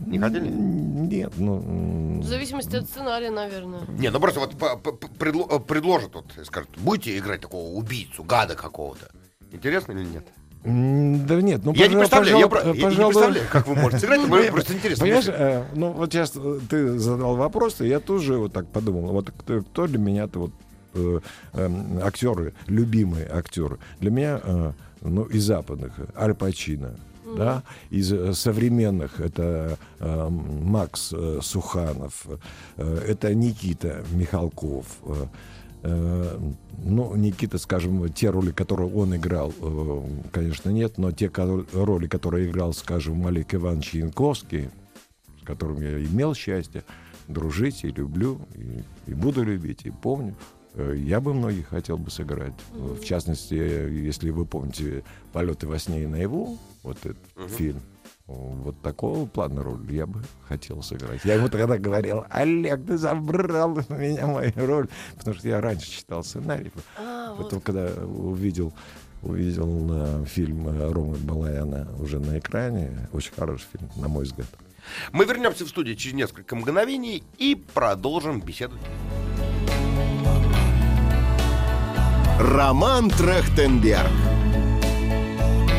Не 0.07 0.19
хотели? 0.19 0.49
Нет, 0.49 1.33
ну... 1.37 2.21
В 2.21 2.25
зависимости 2.25 2.75
от 2.77 2.87
сценария, 2.87 3.31
наверное. 3.31 3.83
Не, 3.99 4.11
ну 4.11 4.19
просто 4.21 4.41
вот 4.41 4.57
по- 4.59 4.77
по- 4.77 4.93
по- 4.93 5.07
предло- 5.07 5.47
э, 5.57 5.61
предложат, 5.61 6.15
вот, 6.15 6.27
скажут, 6.45 6.71
будете 6.79 7.17
играть 7.17 7.41
такого 7.41 7.69
убийцу, 7.71 8.25
гада 8.25 8.55
какого-то. 8.57 9.09
Интересно 9.53 9.93
или 9.93 10.05
нет? 10.05 10.27
Да 10.67 11.41
нет, 11.41 11.61
ну, 11.65 11.73
я 11.75 11.87
не 11.87 11.95
пожа- 11.95 11.99
представляю, 11.99 12.39
я, 12.39 12.49
пожалуй, 12.49 12.77
я 12.77 12.83
не 12.83 12.83
пожалуй, 12.83 13.13
представляю, 13.13 13.47
как 13.53 13.67
вы 13.69 13.75
можете 13.77 13.99
сыграть, 14.01 14.21
но 14.29 14.37
мне 14.37 14.51
просто 14.51 14.73
интересно. 14.75 15.03
Понимаешь, 15.05 15.25
э, 15.29 15.65
ну 15.75 15.93
вот 15.93 16.13
сейчас 16.13 16.33
э, 16.35 16.59
ты 16.69 16.99
задал 16.99 17.37
вопрос, 17.37 17.81
и 17.81 17.87
я 17.87 18.01
тоже 18.01 18.37
вот 18.37 18.53
так 18.53 18.67
подумал. 18.69 19.13
Вот 19.13 19.31
кто, 19.31 19.61
кто 19.61 19.87
для 19.87 19.99
меня-то 19.99 20.39
вот 20.41 20.51
э, 20.95 21.21
эм, 21.53 21.99
актеры, 22.03 22.53
любимые 22.67 23.29
актеры? 23.31 23.79
Для 24.01 24.11
меня, 24.11 24.41
э, 24.43 24.73
ну, 25.03 25.23
из 25.23 25.45
западных, 25.45 25.93
э, 25.99 26.07
Аль 26.17 26.35
Пачино. 26.35 26.97
да, 27.37 27.63
из 27.91 28.13
э, 28.13 28.33
современных 28.33 29.21
это 29.21 29.79
э, 30.01 30.29
Макс 30.29 31.13
э, 31.13 31.39
Суханов, 31.43 32.27
э, 32.77 32.99
это 33.07 33.33
Никита 33.35 34.05
Михалков, 34.11 34.87
э, 35.05 35.15
э, 35.15 35.27
ну, 35.89 37.15
Никита, 37.17 37.59
скажем, 37.59 38.09
те 38.13 38.31
роли, 38.31 38.51
которые 38.53 38.93
он 38.93 39.15
играл, 39.17 39.53
э, 39.61 40.03
конечно, 40.33 40.71
нет, 40.71 40.99
но 40.99 41.13
те 41.13 41.31
роли, 41.73 42.07
которые 42.07 42.49
играл, 42.49 42.73
скажем, 42.73 43.27
Олег 43.27 43.55
Иванович 43.55 43.95
Янковский, 43.95 44.71
с 45.41 45.45
которым 45.45 45.81
я 45.83 45.99
имел 46.05 46.35
счастье 46.35 46.83
дружить 47.29 47.85
и 47.85 47.89
люблю, 47.89 48.39
и, 48.55 49.11
и 49.11 49.15
буду 49.15 49.43
любить, 49.43 49.85
и 49.85 49.91
помню. 49.91 50.35
Э, 50.75 50.95
Я 50.97 51.21
бы 51.21 51.35
многих 51.35 51.69
хотел 51.69 51.99
бы 51.99 52.11
сыграть. 52.11 52.55
Э, 52.75 52.97
В 53.01 53.05
частности, 53.05 53.55
э, 53.55 53.91
если 53.91 54.31
вы 54.31 54.45
помните 54.47 55.03
«Полеты 55.33 55.67
во 55.67 55.79
сне 55.79 56.05
и 56.05 56.07
наяву», 56.07 56.59
вот 56.83 56.99
этот 57.05 57.17
фильм, 57.51 57.79
э, 57.79 57.96
вот 58.27 58.81
такого 58.83 59.27
плана 59.27 59.63
роль 59.63 59.93
я 59.93 60.07
бы 60.07 60.23
хотел 60.49 60.83
сыграть. 60.83 61.25
Я 61.25 61.35
ему 61.35 61.49
тогда 61.49 61.79
говорил, 61.79 62.25
Олег, 62.31 62.85
ты 62.85 62.97
забрал 62.97 63.79
у 63.89 63.95
меня 63.95 64.27
мою 64.27 64.53
роль, 64.57 64.89
потому 65.17 65.37
что 65.37 65.49
я 65.49 65.61
раньше 65.61 65.91
читал 65.91 66.25
сценарий. 66.25 66.73
А, 66.99 67.35
вот. 67.35 67.45
Потом, 67.45 67.61
когда 67.61 67.87
увидел, 68.03 68.73
увидел 69.23 69.89
э, 69.91 70.25
фильм 70.27 70.69
э, 70.69 70.93
Ромы 70.93 71.17
Балаяна 71.19 71.89
уже 72.01 72.19
на 72.19 72.39
экране, 72.39 73.09
очень 73.13 73.33
хороший 73.33 73.67
фильм, 73.73 73.89
на 73.97 74.09
мой 74.09 74.25
взгляд. 74.25 74.49
Мы 75.13 75.25
вернемся 75.25 75.65
в 75.65 75.69
студию 75.69 75.97
через 75.97 76.15
несколько 76.15 76.57
мгновений 76.57 77.23
и 77.39 77.55
продолжим 77.55 78.41
беседовать. 78.41 78.83
Роман 82.41 83.09
Трахтенберг. 83.11 84.11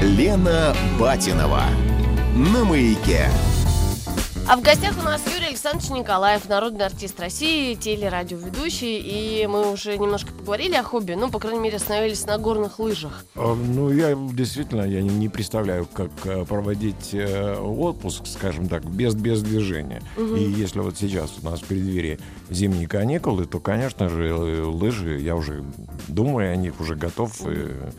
Лена 0.01 0.75
Батинова. 0.99 1.63
На 2.37 2.63
маяке. 2.63 3.27
А 4.47 4.57
в 4.57 4.61
гостях 4.61 4.95
у 4.99 5.01
нас 5.01 5.23
Юрий 5.25 5.47
Александрович 5.47 5.89
Николаев, 5.89 6.47
народный 6.47 6.85
артист 6.85 7.19
России, 7.19 7.73
телерадиоведущий. 7.73 8.99
И 8.99 9.47
мы 9.47 9.71
уже 9.71 9.97
немножко 9.97 10.31
поговорили 10.33 10.75
о 10.75 10.83
хобби, 10.83 11.13
ну, 11.13 11.31
по 11.31 11.39
крайней 11.39 11.59
мере, 11.59 11.77
остановились 11.77 12.27
на 12.27 12.37
горных 12.37 12.77
лыжах. 12.77 13.25
А, 13.33 13.55
Ну, 13.55 13.89
я 13.91 14.15
действительно 14.15 14.83
я 14.83 15.01
не, 15.01 15.09
не 15.09 15.29
представляю, 15.29 15.87
как 15.91 16.11
э, 16.25 16.45
проводить 16.45 17.09
э, 17.13 17.57
отпуск, 17.57 18.27
скажем 18.27 18.69
так, 18.69 18.85
без, 18.85 19.15
без 19.15 19.41
движения. 19.41 20.03
И 20.15 20.43
если 20.43 20.79
вот 20.81 20.95
сейчас 20.95 21.33
у 21.41 21.45
нас 21.45 21.61
в 21.61 21.63
преддверии 21.63 22.19
зимние 22.51 22.87
каникулы, 22.87 23.47
то, 23.47 23.59
конечно 23.59 24.09
же, 24.09 24.27
э, 24.27 24.61
лыжи, 24.61 25.19
я 25.19 25.35
уже 25.35 25.63
думаю 26.07 26.53
о 26.53 26.55
них, 26.55 26.79
уже 26.79 26.93
готов 26.95 27.31
э, 27.45 27.89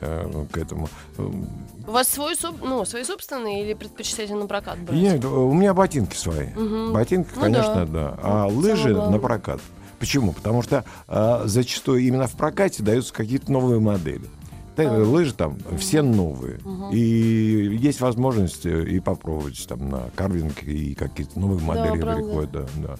э, 0.00 0.44
к 0.50 0.58
этому. 0.58 0.88
У 1.18 1.90
вас 1.90 2.08
свой, 2.08 2.34
ну, 2.62 2.84
свои 2.84 3.04
собственные 3.04 3.64
или 3.64 3.74
предпочитаете 3.74 4.34
на 4.34 4.46
прокат 4.46 4.78
брать? 4.78 4.98
Нет, 4.98 5.24
у 5.24 5.52
меня 5.52 5.72
ботинки 5.74 6.16
свои. 6.16 6.48
Мгм. 6.54 6.92
Ботинки, 6.92 7.30
Ну 7.34 7.40
конечно, 7.40 7.86
да. 7.86 8.10
да. 8.12 8.18
А 8.22 8.48
Ну, 8.50 8.58
лыжи 8.58 8.94
на 8.94 9.18
прокат. 9.18 9.60
Почему? 9.98 10.32
Потому 10.32 10.62
что 10.62 10.84
а, 11.08 11.42
зачастую 11.46 12.00
именно 12.00 12.26
в 12.26 12.32
прокате 12.32 12.82
даются 12.82 13.14
какие-то 13.14 13.50
новые 13.50 13.80
модели. 13.80 14.24
Да. 14.84 14.92
Лыжи 14.98 15.32
там 15.34 15.58
все 15.78 16.02
новые. 16.02 16.58
И 16.92 17.78
есть 17.80 18.00
возможность 18.00 18.66
э, 18.66 18.84
и 18.84 19.00
попробовать 19.00 19.64
там 19.68 19.88
на 19.88 20.10
карвинг 20.14 20.62
и 20.62 20.94
какие-то 20.94 21.38
новые 21.38 21.60
модели 21.60 22.00
правда. 22.00 22.22
приходят. 22.22 22.50
Да, 22.52 22.66
да. 22.76 22.96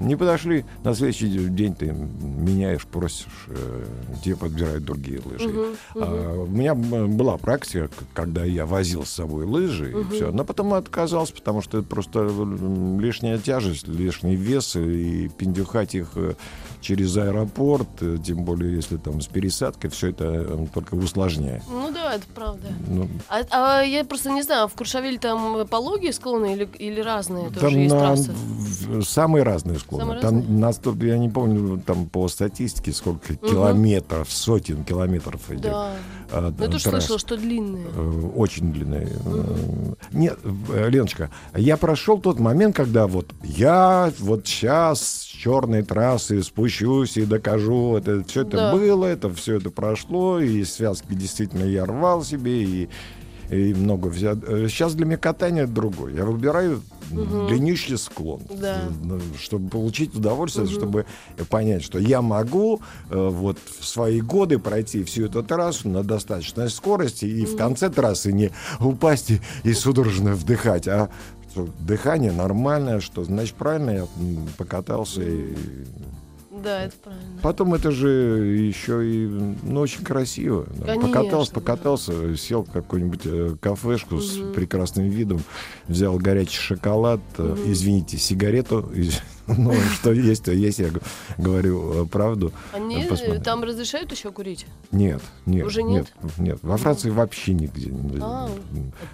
Не 0.00 0.16
подошли, 0.16 0.64
на 0.84 0.94
следующий 0.94 1.28
день 1.48 1.74
ты 1.74 1.92
меняешь, 1.92 2.86
просишь, 2.86 3.26
э, 3.48 3.84
тебе 4.24 4.36
подбирают 4.36 4.84
другие 4.84 5.20
лыжи. 5.24 5.50
А, 5.94 6.42
у 6.42 6.46
меня 6.46 6.74
была 6.74 7.36
практика, 7.36 7.90
когда 8.14 8.44
я 8.44 8.66
возил 8.66 9.04
с 9.04 9.10
собой 9.10 9.44
лыжи, 9.44 9.90
и 9.92 10.14
все. 10.14 10.30
Но 10.30 10.44
потом 10.44 10.74
отказался, 10.74 11.34
потому 11.34 11.62
что 11.62 11.78
это 11.78 11.86
просто 11.86 12.20
м, 12.20 13.00
лишняя 13.00 13.38
тяжесть, 13.38 13.86
лишний 13.88 14.36
вес, 14.36 14.76
и 14.76 15.28
пиндюхать 15.36 15.94
их 15.94 16.10
э, 16.16 16.34
через 16.80 17.16
аэропорт, 17.16 17.88
э, 18.00 18.18
тем 18.24 18.44
более 18.44 18.74
если 18.76 18.96
там 18.96 19.20
с 19.20 19.26
пересадкой, 19.26 19.90
все 19.90 20.08
это 20.08 20.24
э, 20.24 20.66
только 20.72 20.94
усложняет. 21.18 21.62
Ну 21.68 21.90
да, 21.92 22.14
это 22.14 22.24
правда. 22.34 22.68
Ну, 22.86 23.08
А, 23.28 23.42
а 23.50 23.82
я 23.82 24.04
просто 24.04 24.30
не 24.30 24.42
знаю, 24.42 24.68
в 24.68 24.74
Куршавеле 24.74 25.18
там 25.18 25.66
пологие 25.66 26.12
склоны 26.12 26.52
или, 26.54 26.68
или 26.78 27.00
разные 27.00 27.48
тоже 27.50 27.60
Там 27.60 27.78
есть 27.78 27.94
на- 27.94 28.00
трассы? 28.00 28.32
самые 29.04 29.42
разные 29.42 29.78
склоны. 29.78 30.02
Самые 30.04 30.20
там 30.20 30.36
разные? 30.36 30.58
на 30.58 30.72
сто- 30.72 30.94
я 31.04 31.18
не 31.18 31.28
помню 31.28 31.80
там 31.84 32.06
по 32.06 32.28
статистике 32.28 32.92
сколько 32.92 33.34
километров, 33.36 34.30
сотен 34.30 34.84
километров 34.84 35.50
этих 35.50 35.62
Да. 35.62 35.92
а, 36.30 36.52
Ну, 36.56 36.64
я 36.64 36.70
тоже 36.70 36.80
слышала, 36.90 37.18
что 37.18 37.36
длинные. 37.36 37.86
Э, 37.94 38.30
Очень 38.36 38.72
длинные. 38.72 39.08
Э, 39.24 39.94
Нет, 40.12 40.38
э, 40.72 40.88
Леночка, 40.90 41.30
я 41.56 41.76
прошел 41.76 42.18
тот 42.18 42.38
момент, 42.38 42.76
когда 42.76 43.06
вот 43.06 43.30
я 43.42 44.12
вот 44.18 44.46
сейчас 44.46 45.27
черной 45.38 45.82
трассы 45.82 46.42
спущусь 46.42 47.16
и 47.16 47.24
докажу, 47.24 47.96
это 47.96 48.24
все 48.24 48.42
это 48.42 48.56
Да. 48.56 48.72
было, 48.72 49.04
это 49.06 49.32
все 49.32 49.56
это 49.56 49.70
прошло, 49.70 50.40
и 50.40 50.64
связки 50.64 51.06
действительно 51.14 51.64
я 51.64 51.86
рвал 51.86 52.24
себе, 52.24 52.64
и, 52.64 52.88
и 53.50 53.72
много 53.74 54.08
взял. 54.08 54.34
Сейчас 54.36 54.94
для 54.94 55.06
меня 55.06 55.16
катание 55.16 55.66
другое. 55.66 56.14
Я 56.14 56.24
выбираю 56.24 56.82
длиннющий 57.10 57.96
склон, 57.96 58.42
Да. 58.50 58.80
э, 58.82 58.90
ну, 59.02 59.20
чтобы 59.40 59.70
получить 59.70 60.14
удовольствие, 60.14 60.66
чтобы 60.66 61.06
понять, 61.48 61.82
что 61.82 61.98
я 61.98 62.20
могу 62.20 62.80
э, 63.08 63.28
вот 63.28 63.58
в 63.80 63.84
свои 63.86 64.20
годы 64.20 64.58
пройти 64.58 65.04
всю 65.04 65.26
эту 65.26 65.42
трассу 65.42 65.88
на 65.88 66.02
достаточной 66.02 66.68
скорости 66.68 67.24
и 67.24 67.46
в 67.46 67.56
конце 67.56 67.88
трассы 67.88 68.32
не 68.32 68.50
упасть 68.80 69.30
и, 69.30 69.40
и 69.62 69.72
судорожно 69.72 70.32
вдыхать, 70.34 70.86
а 70.88 71.08
дыхание 71.80 72.32
нормальное, 72.32 73.00
что 73.00 73.24
значит 73.24 73.54
правильно 73.54 73.90
я 73.90 74.06
покатался 74.56 75.22
и 75.22 75.54
Да, 76.62 76.82
это 76.82 76.96
правильно. 77.02 77.40
Потом 77.42 77.74
это 77.74 77.90
же 77.90 78.08
еще 78.08 79.06
и 79.08 79.26
ну, 79.62 79.80
очень 79.80 80.04
красиво. 80.04 80.66
Конечно, 80.84 81.08
покатался, 81.08 81.52
да. 81.52 81.60
покатался, 81.60 82.36
сел 82.36 82.64
в 82.64 82.70
какую-нибудь 82.70 83.20
э, 83.24 83.56
кафешку 83.60 84.18
с 84.20 84.38
прекрасным 84.54 85.08
видом, 85.08 85.40
взял 85.86 86.16
горячий 86.18 86.58
шоколад, 86.58 87.20
э, 87.38 87.56
извините, 87.66 88.18
сигарету. 88.18 88.90
Ну, 89.48 89.72
что 89.94 90.12
есть, 90.12 90.44
то 90.44 90.52
есть, 90.52 90.78
я 90.78 90.90
говорю 91.38 92.02
э, 92.02 92.06
правду. 92.06 92.52
Они 92.74 93.02
Посмотрим. 93.08 93.42
там 93.42 93.64
разрешают 93.64 94.12
еще 94.12 94.30
курить? 94.30 94.66
Нет, 94.92 95.22
нет. 95.46 95.64
Уже 95.64 95.82
нет? 95.82 96.06
Нет, 96.36 96.58
Во 96.60 96.76
Франции 96.76 97.08
вообще 97.08 97.54
нигде 97.54 97.86
не 97.90 98.18
А, 98.20 98.50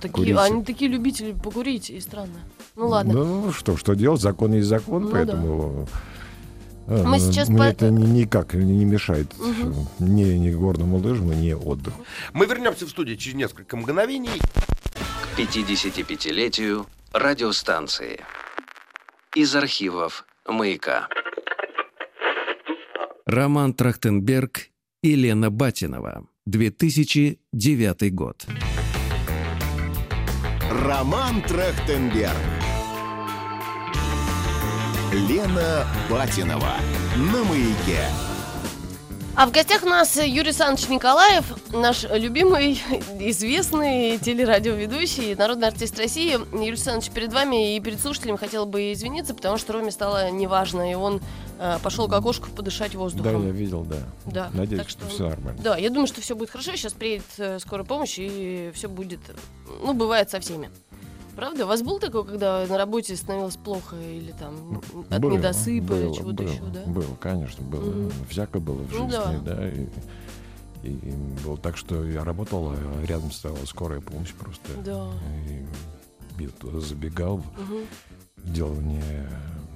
такие, 0.00 0.34
курить. 0.34 0.36
они 0.36 0.64
такие 0.64 0.90
любители 0.90 1.30
покурить, 1.40 1.88
и 1.88 2.00
странно. 2.00 2.34
Ну 2.74 2.88
ладно. 2.88 3.12
Ну 3.14 3.52
что, 3.52 3.76
что 3.76 3.94
делать? 3.94 4.20
Закон 4.20 4.54
есть 4.54 4.66
закон, 4.66 5.04
Ну 5.04 5.10
поэтому... 5.10 5.86
э, 5.92 5.96
Мы 6.86 7.18
сейчас 7.18 7.48
мне 7.48 7.58
по- 7.58 7.62
это 7.62 7.90
ни- 7.90 8.06
никак 8.06 8.54
не 8.54 8.84
мешает 8.84 9.32
э, 9.38 9.72
ни, 10.00 10.24
ни 10.24 10.50
горному 10.52 10.98
лыжам, 10.98 11.30
ни 11.40 11.52
отдыху. 11.52 12.04
Мы 12.32 12.46
вернемся 12.46 12.86
в 12.86 12.90
студию 12.90 13.16
через 13.16 13.36
несколько 13.36 13.76
мгновений. 13.76 14.40
К 15.36 15.38
55-летию 15.38 16.86
радиостанции. 17.12 18.20
Из 19.34 19.54
архивов 19.56 20.24
«Маяка». 20.46 21.08
Роман 23.26 23.72
Трахтенберг 23.72 24.68
и 25.02 25.14
Лена 25.16 25.50
Батинова. 25.50 26.26
2009 26.46 28.14
год. 28.14 28.44
Роман 30.70 31.42
Трахтенберг. 31.42 32.30
Лена 35.14 35.86
Батинова. 36.10 36.72
На 37.16 37.44
маяке. 37.44 38.00
А 39.36 39.46
в 39.46 39.52
гостях 39.52 39.82
у 39.82 39.86
нас 39.86 40.16
Юрий 40.16 40.40
Александрович 40.50 40.88
Николаев, 40.88 41.44
наш 41.72 42.04
любимый, 42.04 42.80
известный 43.20 44.18
телерадиоведущий, 44.18 45.34
народный 45.34 45.68
артист 45.68 45.98
России. 45.98 46.32
Юрий 46.52 46.68
Александрович, 46.70 47.10
перед 47.10 47.32
вами 47.32 47.76
и 47.76 47.80
перед 47.80 48.00
слушателями 48.00 48.36
хотел 48.36 48.64
бы 48.66 48.92
извиниться, 48.92 49.34
потому 49.34 49.56
что 49.58 49.72
Роме 49.72 49.90
стало 49.90 50.30
неважно, 50.30 50.88
и 50.90 50.94
он 50.94 51.20
э, 51.58 51.78
пошел 51.82 52.06
к 52.08 52.12
окошку 52.12 52.48
подышать 52.50 52.92
Да, 52.92 52.98
воздухом. 52.98 53.46
я 53.46 53.52
видел, 53.52 53.82
да. 53.82 53.96
Да, 54.26 54.50
Надеюсь, 54.52 54.82
так 54.82 54.88
что 54.90 55.00
что- 55.02 55.10
все 55.10 55.28
нормально. 55.28 55.60
Да, 55.62 55.76
я 55.76 55.90
думаю, 55.90 56.06
что 56.06 56.20
все 56.20 56.36
будет 56.36 56.50
хорошо. 56.50 56.72
Сейчас 56.76 56.92
приедет 56.92 57.24
э, 57.38 57.58
скорая 57.58 57.84
помощь, 57.86 58.16
и 58.18 58.70
все 58.74 58.88
будет. 58.88 59.18
Ну, 59.82 59.94
бывает 59.94 60.30
со 60.30 60.38
всеми. 60.38 60.70
Правда? 61.36 61.64
У 61.64 61.68
вас 61.68 61.82
был 61.82 61.98
такое, 61.98 62.22
когда 62.22 62.66
на 62.66 62.78
работе 62.78 63.16
становилось 63.16 63.56
плохо 63.56 63.96
или 63.96 64.32
там 64.32 64.80
от 65.10 65.20
Было, 65.20 65.32
недосыпа 65.36 65.92
или 65.94 66.04
было, 66.06 66.14
чего-то 66.14 66.42
было, 66.44 66.52
еще, 66.52 66.62
да? 66.72 66.84
Было, 66.86 67.14
конечно, 67.20 67.64
было. 67.64 67.90
Мгм. 67.90 68.12
Всяко 68.28 68.60
было 68.60 68.82
в 68.82 68.92
Ну 68.92 68.98
жизни, 69.10 69.10
да. 69.44 69.54
да. 69.56 69.68
и, 69.68 69.86
и- 70.84 70.88
и 70.92 71.12
было 71.44 71.56
так, 71.56 71.76
что 71.76 72.04
я 72.04 72.24
работал, 72.24 72.70
а 72.72 73.04
рядом 73.06 73.30
стояла 73.32 73.64
скорая 73.66 74.00
помощь 74.00 74.32
просто. 74.34 74.68
Да. 74.84 75.08
И 75.46 76.42
я 76.42 76.48
туда 76.50 76.80
забегал, 76.80 77.38
Мгм. 77.58 77.86
делал 78.36 78.74
мне, 78.74 79.02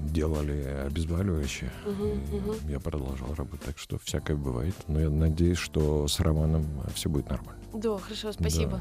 делали 0.03 0.63
обезболивающее. 0.87 1.73
Мгм, 1.85 2.07
и 2.07 2.37
мгм. 2.37 2.55
Я 2.69 2.79
продолжал 2.79 3.35
работать, 3.35 3.63
так 3.63 3.79
что 3.79 3.99
всякое 3.99 4.37
бывает. 4.37 4.75
Но 4.87 5.01
я 5.01 5.11
надеюсь, 5.11 5.59
что 5.59 6.07
с 6.07 6.21
Романом 6.21 6.67
все 6.95 7.09
будет 7.09 7.29
нормально. 7.31 7.61
Да, 7.75 7.99
хорошо, 7.99 8.33
спасибо. 8.33 8.81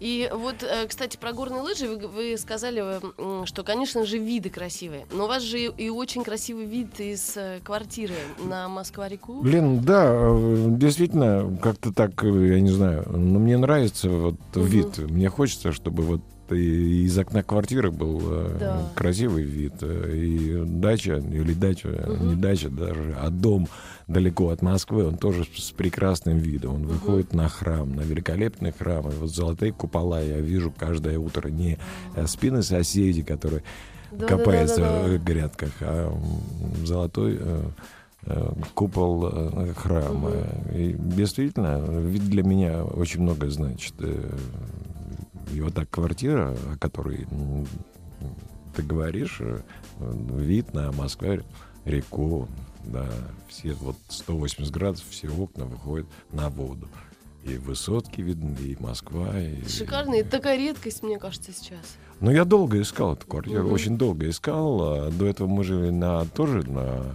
И 0.00 0.30
вот, 0.32 0.62
э, 0.62 0.86
кстати, 0.86 1.16
про 1.16 1.32
горные 1.32 1.62
лыжи 1.62 1.88
вы, 1.88 2.06
вы 2.08 2.36
сказали, 2.38 3.00
что, 3.46 3.62
конечно 3.62 4.04
же, 4.04 4.18
виды 4.18 4.50
красивые. 4.50 5.06
Но 5.12 5.24
у 5.24 5.28
вас 5.28 5.42
же 5.42 5.58
и 5.58 5.88
очень 5.88 6.24
красивый 6.24 6.66
вид 6.66 7.00
из 7.00 7.36
э, 7.36 7.60
квартиры 7.64 8.14
на 8.38 8.68
Москва-реку. 8.68 9.40
Блин, 9.42 9.80
да, 9.80 10.04
э, 10.08 10.66
действительно, 10.70 11.58
как-то 11.62 11.92
так, 11.92 12.22
я 12.22 12.60
не 12.60 12.70
знаю, 12.70 13.04
но 13.08 13.38
мне 13.38 13.56
нравится 13.56 14.08
вот 14.08 14.36
Мгм. 14.54 14.66
вид. 14.66 14.98
Мне 14.98 15.28
хочется, 15.28 15.72
чтобы 15.72 16.02
вот 16.02 16.20
и 16.52 17.04
из 17.04 17.18
окна 17.18 17.42
квартиры 17.42 17.90
был 17.90 18.20
э, 18.22 18.56
Да. 18.58 18.92
красивый 18.94 19.44
вид. 19.44 19.74
э, 19.82 20.12
И 20.16 20.62
дача, 20.66 21.16
или 21.16 21.52
дача, 21.54 21.88
Мгм. 21.88 22.28
не 22.28 22.34
дача 22.36 22.68
даже, 22.70 23.16
а 23.20 23.30
дом 23.30 23.68
далеко 24.06 24.50
от 24.50 24.62
Москвы, 24.62 25.06
он 25.06 25.16
тоже 25.18 25.44
с 25.56 25.70
прекрасным 25.72 26.38
видом. 26.38 26.74
Он 26.76 26.86
выходит 26.86 27.32
на 27.34 27.48
храм, 27.48 27.92
на 27.94 28.02
великолепный 28.02 28.72
храм. 28.72 29.08
И 29.10 29.14
вот 29.14 29.30
золотые 29.30 29.72
купола 29.72 30.22
я 30.22 30.38
вижу 30.40 30.72
каждое 30.76 31.18
утро. 31.18 31.48
Не 31.48 31.78
э, 32.14 32.26
спины 32.26 32.62
соседей, 32.62 33.22
которые 33.22 33.62
Да, 34.12 34.26
копается 34.26 34.76
да, 34.76 34.82
да, 34.82 35.02
да, 35.02 35.08
да. 35.08 35.18
в 35.18 35.24
грядках, 35.24 35.70
а 35.80 36.12
золотой 36.84 37.38
купол 38.74 39.30
храма. 39.76 40.30
И 40.74 40.96
действительно, 40.98 41.78
вид 42.00 42.28
для 42.28 42.42
меня 42.42 42.84
очень 42.84 43.22
много 43.22 43.48
значит. 43.50 43.94
И 45.52 45.60
вот 45.60 45.74
так 45.74 45.88
квартира, 45.90 46.56
о 46.72 46.76
которой 46.78 47.26
ты 48.74 48.82
говоришь, 48.82 49.38
э, 49.40 49.60
вид 50.00 50.74
на 50.74 50.92
Москву, 50.92 51.38
реку, 51.84 52.48
да, 52.84 53.08
все 53.48 53.72
вот 53.74 53.96
180 54.08 54.72
градусов, 54.72 55.08
все 55.08 55.28
окна 55.28 55.64
выходят 55.64 56.06
на 56.32 56.50
воду. 56.50 56.88
И 57.44 57.58
высотки 57.58 58.20
видны, 58.20 58.56
и 58.58 58.76
Москва. 58.80 59.38
И... 59.40 59.66
Шикарно. 59.68 60.16
Это 60.16 60.30
такая 60.32 60.58
редкость, 60.58 61.04
мне 61.04 61.18
кажется, 61.18 61.52
сейчас. 61.52 61.96
Ну, 62.18 62.32
я 62.32 62.44
долго 62.44 62.80
искал 62.80 63.12
эту 63.14 63.26
квартиру, 63.26 63.62
Мгм. 63.64 63.72
очень 63.72 63.96
долго 63.96 64.28
искал. 64.28 64.82
А 64.82 65.10
До 65.12 65.26
этого 65.26 65.46
мы 65.46 65.62
жили 65.62 65.90
на, 65.90 66.24
тоже 66.24 66.68
на 66.68 67.14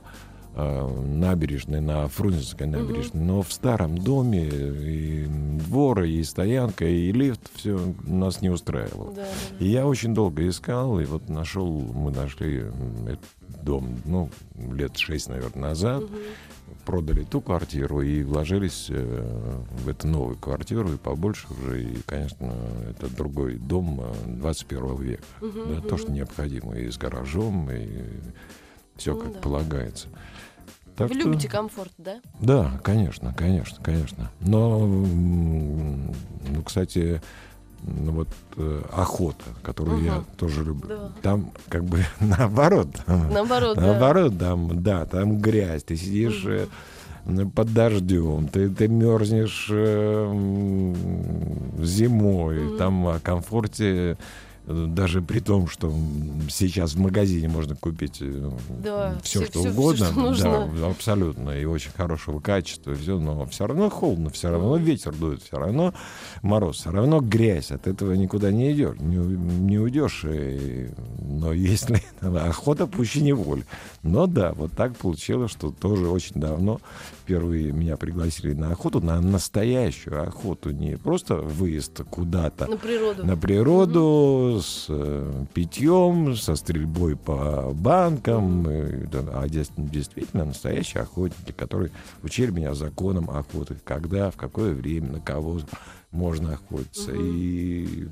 набережной, 0.55 1.81
на 1.81 2.07
Фрунзенской 2.07 2.67
набережной, 2.67 3.23
но 3.23 3.41
в 3.41 3.51
старом 3.53 3.97
доме 3.97 4.47
и 4.47 5.25
двор, 5.65 6.03
и 6.03 6.21
стоянка, 6.23 6.85
и 6.85 7.11
лифт, 7.11 7.51
все 7.55 7.79
нас 8.05 8.41
не 8.41 8.49
устраивало. 8.49 9.13
Да, 9.13 9.23
да, 9.23 9.65
И 9.65 9.69
я 9.69 9.87
очень 9.87 10.13
долго 10.13 10.47
искал, 10.47 10.99
и 10.99 11.05
вот 11.05 11.29
нашел, 11.29 11.67
мы 11.69 12.11
нашли 12.11 12.65
этот 13.07 13.63
дом, 13.63 14.01
ну, 14.05 14.29
лет 14.73 14.97
шесть, 14.97 15.29
наверное, 15.29 15.69
назад. 15.69 16.03
Мгм. 16.03 16.19
Продали 16.85 17.23
ту 17.23 17.41
квартиру 17.41 18.01
и 18.01 18.23
вложились 18.23 18.87
э, 18.89 19.61
в 19.83 19.87
эту 19.87 20.07
новую 20.07 20.37
квартиру, 20.37 20.91
и 20.93 20.97
побольше 20.97 21.45
уже, 21.51 21.83
и, 21.83 21.97
конечно, 22.05 22.53
это 22.89 23.13
другой 23.13 23.55
дом 23.55 24.01
э, 24.01 24.13
21 24.27 24.95
века. 24.95 25.23
Мгм, 25.41 25.75
Да, 25.75 25.81
то, 25.81 25.97
что 25.97 26.11
необходимо, 26.11 26.73
и 26.75 26.89
с 26.89 26.97
гаражом, 26.97 27.69
и 27.71 27.87
все 29.01 29.15
Ну 29.15 29.19
как 29.21 29.33
да. 29.33 29.39
полагается. 29.39 30.07
Так 30.95 31.09
Вы 31.09 31.15
что- 31.15 31.23
любите 31.27 31.47
комфорт, 31.49 31.91
да? 31.97 32.21
Да, 32.39 32.79
конечно, 32.83 33.33
конечно, 33.35 33.83
конечно. 33.83 34.29
Но, 34.41 34.79
ну, 34.85 36.13
кстати, 36.63 37.19
ну, 37.81 38.11
вот 38.11 38.27
э, 38.57 38.81
охота, 38.93 39.43
которую 39.63 40.03
я 40.03 40.13
Ага. 40.17 40.25
тоже 40.37 40.63
люблю. 40.63 40.89
Да. 40.89 41.11
Там 41.23 41.51
как 41.67 41.83
бы 41.85 42.05
наоборот. 42.19 42.89
Наоборот, 43.07 43.75
да. 43.75 43.81
Наоборот, 43.81 44.37
там, 44.37 44.83
да, 44.83 45.05
там 45.05 45.39
грязь. 45.39 45.83
Ты 45.83 45.95
сидишь 45.95 46.45
м, 47.25 47.49
под 47.49 47.73
дождем, 47.73 48.47
ты, 48.49 48.69
ты 48.69 48.87
мерзнешь 48.87 49.67
э, 49.71 50.93
зимой. 51.81 52.59
Мгм. 52.59 52.77
Там 52.77 53.07
о 53.07 53.19
комфорте, 53.19 54.17
даже 54.87 55.21
при 55.21 55.39
том, 55.39 55.67
что 55.67 55.93
сейчас 56.49 56.93
в 56.93 56.99
магазине 56.99 57.47
можно 57.47 57.75
купить 57.75 58.21
Да, 58.83 59.15
все, 59.23 59.39
всё- 59.41 59.45
что 59.49 59.59
всё, 59.61 59.69
угодно. 59.71 60.05
что 60.07 60.19
нужно. 60.19 60.71
Да, 60.79 60.87
абсолютно. 60.87 61.49
И 61.51 61.65
очень 61.65 61.91
хорошего 61.91 62.39
качества. 62.39 62.93
Все, 62.95 63.19
но 63.19 63.45
все 63.45 63.67
равно 63.67 63.89
холодно, 63.89 64.29
все 64.29 64.49
равно 64.49 64.77
ветер 64.77 65.13
дует, 65.15 65.41
все 65.43 65.57
равно 65.57 65.93
мороз, 66.41 66.77
все 66.77 66.91
равно 66.91 67.19
грязь. 67.21 67.71
От 67.71 67.87
этого 67.87 68.13
никуда 68.13 68.51
не 68.51 68.71
идешь, 68.71 68.97
не, 68.99 69.15
не 69.17 69.77
уйдешь. 69.79 70.23
И- 70.25 70.89
но 71.19 71.53
если 71.53 72.01
охота 72.21 72.87
пуще 72.87 73.21
неволь. 73.21 73.63
Но 74.03 74.25
да, 74.25 74.53
вот 74.53 74.71
так 74.73 74.95
получилось, 74.95 75.51
что 75.51 75.69
тоже 75.71 76.07
очень 76.09 76.41
давно 76.41 76.79
впервые 77.21 77.71
меня 77.71 77.97
пригласили 77.97 78.53
на 78.53 78.71
охоту, 78.71 78.99
на 78.99 79.21
настоящую 79.21 80.27
охоту, 80.27 80.71
не 80.71 80.97
просто 80.97 81.35
выезд 81.35 82.01
куда-то, 82.09 82.65
На 82.67 82.77
природу. 82.77 83.23
на 83.25 83.37
природу 83.37 84.59
с 84.63 84.87
э, 84.89 85.45
питьем, 85.53 86.35
со 86.35 86.55
стрельбой 86.55 87.15
по 87.15 87.71
банкам, 87.75 88.65
э, 88.67 89.05
да, 89.11 89.19
а 89.33 89.47
дес- 89.47 89.71
действительно 89.77 90.45
настоящие 90.45 91.03
охотники, 91.03 91.51
которые 91.51 91.91
учили 92.23 92.49
меня 92.49 92.73
законам 92.73 93.29
охоты, 93.29 93.77
когда, 93.83 94.31
в 94.31 94.35
какое 94.35 94.73
время, 94.73 95.11
на 95.13 95.19
кого 95.19 95.59
можно 96.11 96.53
охотиться. 96.53 97.13
И 97.15 98.07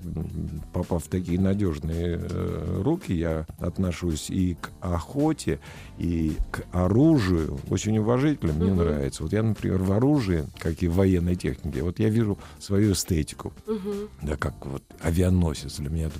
попав 0.73 1.03
в 1.05 1.09
такие 1.09 1.39
надежные 1.39 2.17
э, 2.21 2.81
руки, 2.83 3.13
я 3.13 3.45
отношусь 3.59 4.29
и 4.29 4.55
к 4.55 4.71
охоте, 4.81 5.59
и 5.97 6.33
к 6.51 6.63
оружию 6.71 7.59
очень 7.69 7.97
уважительно, 7.97 8.53
мне 8.53 8.71
Мгм. 8.73 8.77
нравится. 8.83 9.23
Вот 9.23 9.33
я, 9.33 9.43
например, 9.43 9.79
в 9.83 9.91
оружии, 9.91 10.45
как 10.59 10.81
и 10.81 10.88
в 10.88 10.95
военной 10.95 11.35
технике, 11.35 11.83
вот 11.83 11.99
я 11.99 12.09
вижу 12.09 12.38
свою 12.59 12.93
эстетику. 12.93 13.53
Мгм. 13.67 14.09
Да, 14.21 14.35
как 14.38 14.65
вот 14.65 14.83
авианосец 15.01 15.77
для 15.77 15.89
меня. 15.89 16.07
это- 16.07 16.19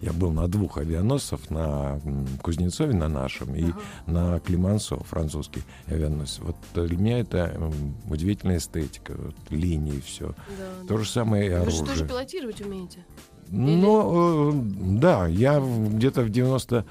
Я 0.00 0.12
был 0.12 0.32
на 0.32 0.48
двух 0.48 0.78
авианосцев, 0.78 1.50
на 1.50 2.00
Кузнецове, 2.42 2.94
на 2.94 3.08
нашем, 3.08 3.54
и 3.54 3.66
на 4.06 4.40
Климансо, 4.40 4.96
французский 4.96 5.62
авианосец. 5.86 6.40
Вот 6.40 6.56
для 6.74 6.96
меня 6.96 7.20
это 7.20 7.72
удивительная 8.10 8.56
эстетика, 8.58 9.14
вот, 9.16 9.36
линии, 9.50 10.00
все. 10.00 10.34
Да, 10.58 10.77
То 10.86 10.98
же 10.98 11.08
самое 11.08 11.46
и 11.46 11.50
Вы 11.50 11.70
же 11.70 11.78
тоже 11.78 11.90
оружие. 11.90 12.08
пилотировать 12.08 12.60
умеете? 12.60 13.04
Ну, 13.50 14.50
э, 14.50 14.52
да, 14.98 15.26
я 15.26 15.60
где-то 15.60 16.22
в 16.22 16.30
90 16.30 16.84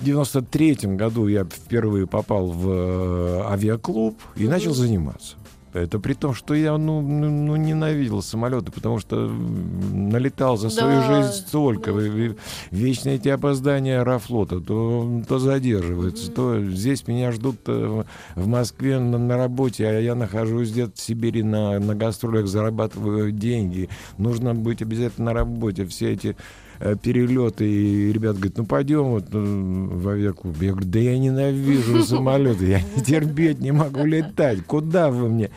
93 0.00 0.96
году 0.96 1.28
я 1.28 1.44
впервые 1.44 2.06
попал 2.06 2.48
в 2.48 2.68
э, 2.68 3.42
авиаклуб 3.52 4.16
и 4.36 4.46
начал 4.46 4.74
заниматься. 4.74 5.36
Это 5.74 5.98
при 5.98 6.14
том, 6.14 6.34
что 6.34 6.54
я 6.54 6.78
ну, 6.78 7.00
ну, 7.00 7.28
ну, 7.28 7.56
ненавидел 7.56 8.22
самолеты, 8.22 8.70
потому 8.70 9.00
что 9.00 9.16
налетал 9.26 10.56
за 10.56 10.70
свою 10.70 11.00
Да, 11.00 11.22
жизнь 11.22 11.32
столько. 11.46 11.92
да. 11.92 12.34
Вечные 12.70 13.16
эти 13.16 13.28
опоздания 13.28 14.00
аэрофлота, 14.00 14.60
то, 14.60 15.22
то 15.28 15.38
задерживается, 15.40 16.30
то 16.30 16.62
здесь 16.64 17.08
меня 17.08 17.32
ждут 17.32 17.56
э, 17.66 18.04
в 18.36 18.46
Москве 18.46 19.00
на, 19.00 19.18
на 19.18 19.36
работе, 19.36 19.86
а 19.86 20.00
я 20.00 20.14
нахожусь 20.14 20.70
где-то 20.70 20.92
в 20.94 21.00
Сибири 21.00 21.42
на, 21.42 21.80
на 21.80 21.96
гастролях, 21.96 22.46
зарабатываю 22.46 23.32
деньги. 23.32 23.88
Нужно 24.16 24.54
быть 24.54 24.80
обязательно 24.80 25.26
на 25.26 25.32
работе. 25.34 25.86
Все 25.86 26.12
эти 26.12 26.36
перелеты, 27.02 27.64
и 27.70 28.12
ребята 28.12 28.34
говорят, 28.36 28.58
ну 28.58 28.66
пойдем 28.66 29.04
вот 29.04 29.24
э, 29.32 29.38
в 29.38 30.08
авиаклуб. 30.08 30.60
Я 30.60 30.72
говорю, 30.72 30.88
да 30.88 30.98
я 30.98 31.18
ненавижу 31.18 32.02
самолеты, 32.04 32.66
я 32.66 32.80
не 32.80 33.02
терпеть 33.02 33.60
не 33.60 33.72
могу 33.72 34.04
летать. 34.04 34.64
Куда 34.66 35.10
вы 35.10 35.28
мне? 35.28 35.50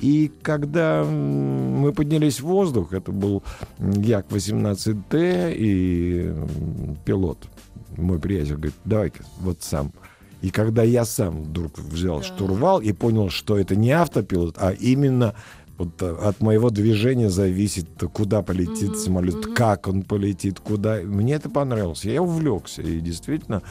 И 0.00 0.30
когда 0.42 1.02
мы 1.04 1.92
поднялись 1.92 2.38
в 2.40 2.44
воздух, 2.44 2.92
это 2.92 3.10
был 3.10 3.42
Як-18Т, 3.80 5.54
и 5.56 6.32
пилот, 7.04 7.38
мой 7.96 8.18
приятель, 8.20 8.54
говорит, 8.54 8.74
давай-ка 8.84 9.24
вот 9.40 9.58
сам. 9.62 9.92
И 10.40 10.50
когда 10.50 10.84
я 10.84 11.04
сам 11.04 11.42
вдруг 11.42 11.78
взял 11.78 12.18
Да. 12.18 12.24
штурвал 12.24 12.80
и 12.80 12.92
понял, 12.92 13.28
что 13.28 13.58
это 13.58 13.74
не 13.74 13.90
автопилот, 13.90 14.54
а 14.58 14.70
именно 14.70 15.34
вот 15.78 16.02
э, 16.02 16.16
от 16.22 16.40
моего 16.40 16.70
движения 16.70 17.30
зависит, 17.30 17.86
куда 18.12 18.42
полетит 18.42 18.90
Мгм, 18.90 18.96
самолет, 18.96 19.46
как 19.54 19.86
он 19.86 20.02
полетит, 20.02 20.58
куда. 20.60 20.96
Мне 21.02 21.34
это 21.34 21.48
понравилось. 21.48 22.04
Я 22.04 22.20
увлекся. 22.20 22.82
И 22.82 23.00
действительно 23.00 23.62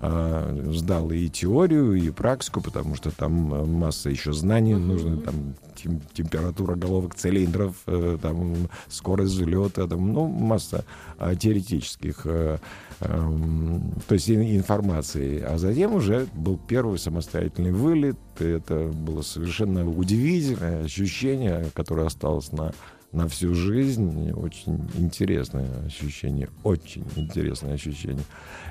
э, 0.00 0.70
сдал 0.72 1.10
и 1.10 1.28
теорию, 1.28 1.94
и 1.94 2.10
практику, 2.10 2.60
потому 2.60 2.94
что 2.94 3.10
там 3.10 3.52
э, 3.54 3.64
масса 3.64 4.10
еще 4.10 4.32
знаний 4.32 4.74
нужно, 4.74 5.16
там 5.18 5.54
тем- 5.76 6.00
температура 6.12 6.74
головок 6.74 7.14
цилиндров, 7.14 7.74
э, 7.86 8.18
там 8.20 8.68
скорость 8.88 9.32
взлета, 9.34 9.86
там, 9.86 10.12
ну, 10.12 10.26
масса 10.26 10.84
э, 11.18 11.34
теоретических 11.36 12.22
э, 12.24 12.58
эм, 13.00 13.92
то 14.06 14.14
есть 14.14 14.30
ин- 14.30 14.56
информации. 14.56 15.40
А 15.42 15.58
затем 15.58 15.94
уже 15.94 16.26
был 16.34 16.58
первый 16.58 16.98
самостоятельный 16.98 17.72
вылет. 17.72 18.16
Это 18.38 18.88
было 18.88 19.22
совершенно 19.22 19.88
удивительное 19.88 20.84
ощущение, 20.84 21.70
которое 21.74 22.06
осталось 22.06 22.52
на, 22.52 22.72
на 23.16 23.28
всю 23.28 23.54
жизнь. 23.54 24.30
Очень 24.32 24.88
интересное 24.94 25.84
ощущение. 25.86 26.48
Очень 26.62 27.04
интересное 27.16 27.74
ощущение. 27.74 28.24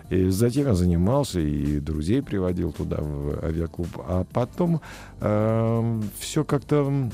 И 0.09 0.29
затем 0.29 0.67
я 0.67 0.75
занимался 0.75 1.39
и 1.39 1.79
друзей 1.79 2.21
приводил 2.21 2.71
туда, 2.71 2.97
в 3.01 3.43
авиаклуб. 3.43 3.89
А 3.97 4.25
потом 4.31 4.81
все 5.19 6.43
как-то 6.43 7.09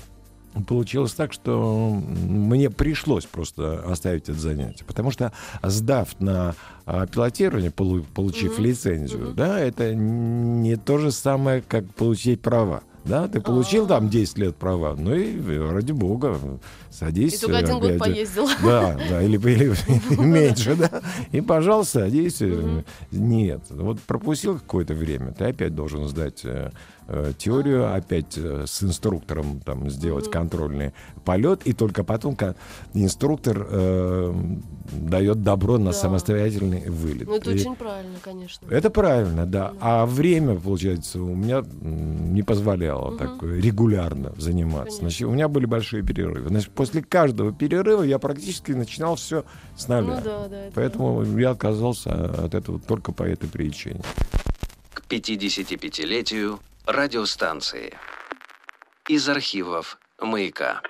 получилось 0.68 1.14
так, 1.14 1.32
что 1.32 1.98
мне 2.04 2.70
пришлось 2.70 3.26
просто 3.26 3.82
оставить 3.90 4.24
это 4.24 4.34
занятие. 4.40 4.84
Потому 4.84 5.12
что, 5.12 5.32
сдав 5.64 6.20
на 6.20 6.56
а, 6.86 7.08
пилотирование, 7.08 7.72
полу- 7.72 8.06
получив 8.14 8.60
лицензию, 8.60 9.34
да, 9.34 9.60
это 9.60 9.96
не 9.96 10.76
то 10.76 10.98
же 10.98 11.12
самое, 11.12 11.64
как 11.66 11.86
получить 11.96 12.42
права. 12.42 12.84
Да, 13.04 13.28
ты 13.28 13.42
получил 13.42 13.88
там 13.88 14.10
10 14.10 14.38
лет 14.38 14.56
права, 14.56 14.96
ну 14.96 15.14
и 15.14 15.36
э, 15.38 15.72
ради 15.72 15.92
бога, 15.92 16.38
садись. 16.90 17.36
И 17.36 17.40
только 17.40 17.58
один 17.58 17.80
год 17.80 17.98
поездил. 17.98 18.48
Да, 18.64 18.98
да, 19.10 19.24
или, 19.24 19.38
или 19.52 20.22
меньше, 20.22 20.76
да. 20.76 21.02
И, 21.32 21.42
пожалуйста, 21.42 22.02
садись. 22.02 22.42
Нет, 23.12 23.62
вот 23.70 24.00
пропустил 24.02 24.60
какое-то 24.60 24.94
время, 24.94 25.34
ты 25.34 25.46
опять 25.46 25.74
должен 25.74 26.08
сдать 26.08 26.46
э, 27.08 27.34
теорию, 27.38 27.94
опять 27.94 28.38
э, 28.38 28.66
с 28.68 28.84
инструктором 28.84 29.60
там 29.60 29.90
сделать 29.90 30.30
контрольный 30.30 30.94
полет, 31.26 31.62
и 31.66 31.74
только 31.74 32.04
потом 32.04 32.36
ка- 32.36 32.56
инструктор 32.94 33.68
э, 33.70 34.34
дает 34.94 35.44
добро 35.44 35.78
на 35.78 35.92
Да. 35.92 35.94
самостоятельный 35.94 36.90
вылет. 36.90 37.28
Ну, 37.28 37.36
это 37.36 37.52
И- 37.52 37.56
очень 37.56 37.76
правильно, 37.76 38.16
конечно. 38.22 38.68
это 38.70 38.90
правильно, 38.90 39.46
да. 39.46 39.74
А 39.80 40.06
время, 40.06 40.56
получается, 40.60 41.22
у 41.22 41.36
меня 41.36 41.64
не 41.82 42.44
позволяло 42.44 43.18
так 43.18 43.42
регулярно 43.44 44.34
заниматься. 44.38 45.00
Конечно. 45.00 45.02
Значит, 45.10 45.28
у 45.28 45.32
меня 45.32 45.48
были 45.48 45.66
большие 45.66 46.04
перерывы. 46.04 46.50
Значит, 46.50 46.72
после 46.72 47.02
каждого 47.02 47.52
перерыва 47.54 48.04
я 48.04 48.20
практически 48.20 48.72
начинал 48.72 49.16
все 49.16 49.44
с 49.78 49.88
нуля. 49.88 50.02
Ну 50.02 50.22
да, 50.24 50.48
да. 50.48 50.58
это 50.66 50.72
Поэтому 50.76 51.24
я 51.38 51.52
отказался 51.52 52.12
от 52.46 52.54
этого 52.56 52.80
только 52.80 53.12
по 53.12 53.24
этой 53.24 53.48
причине. 53.50 54.02
К 54.94 55.04
55-летию 55.10 56.60
радиостанции. 56.86 57.94
Из 59.08 59.28
архивов 59.28 59.98
«Маяка». 60.20 60.82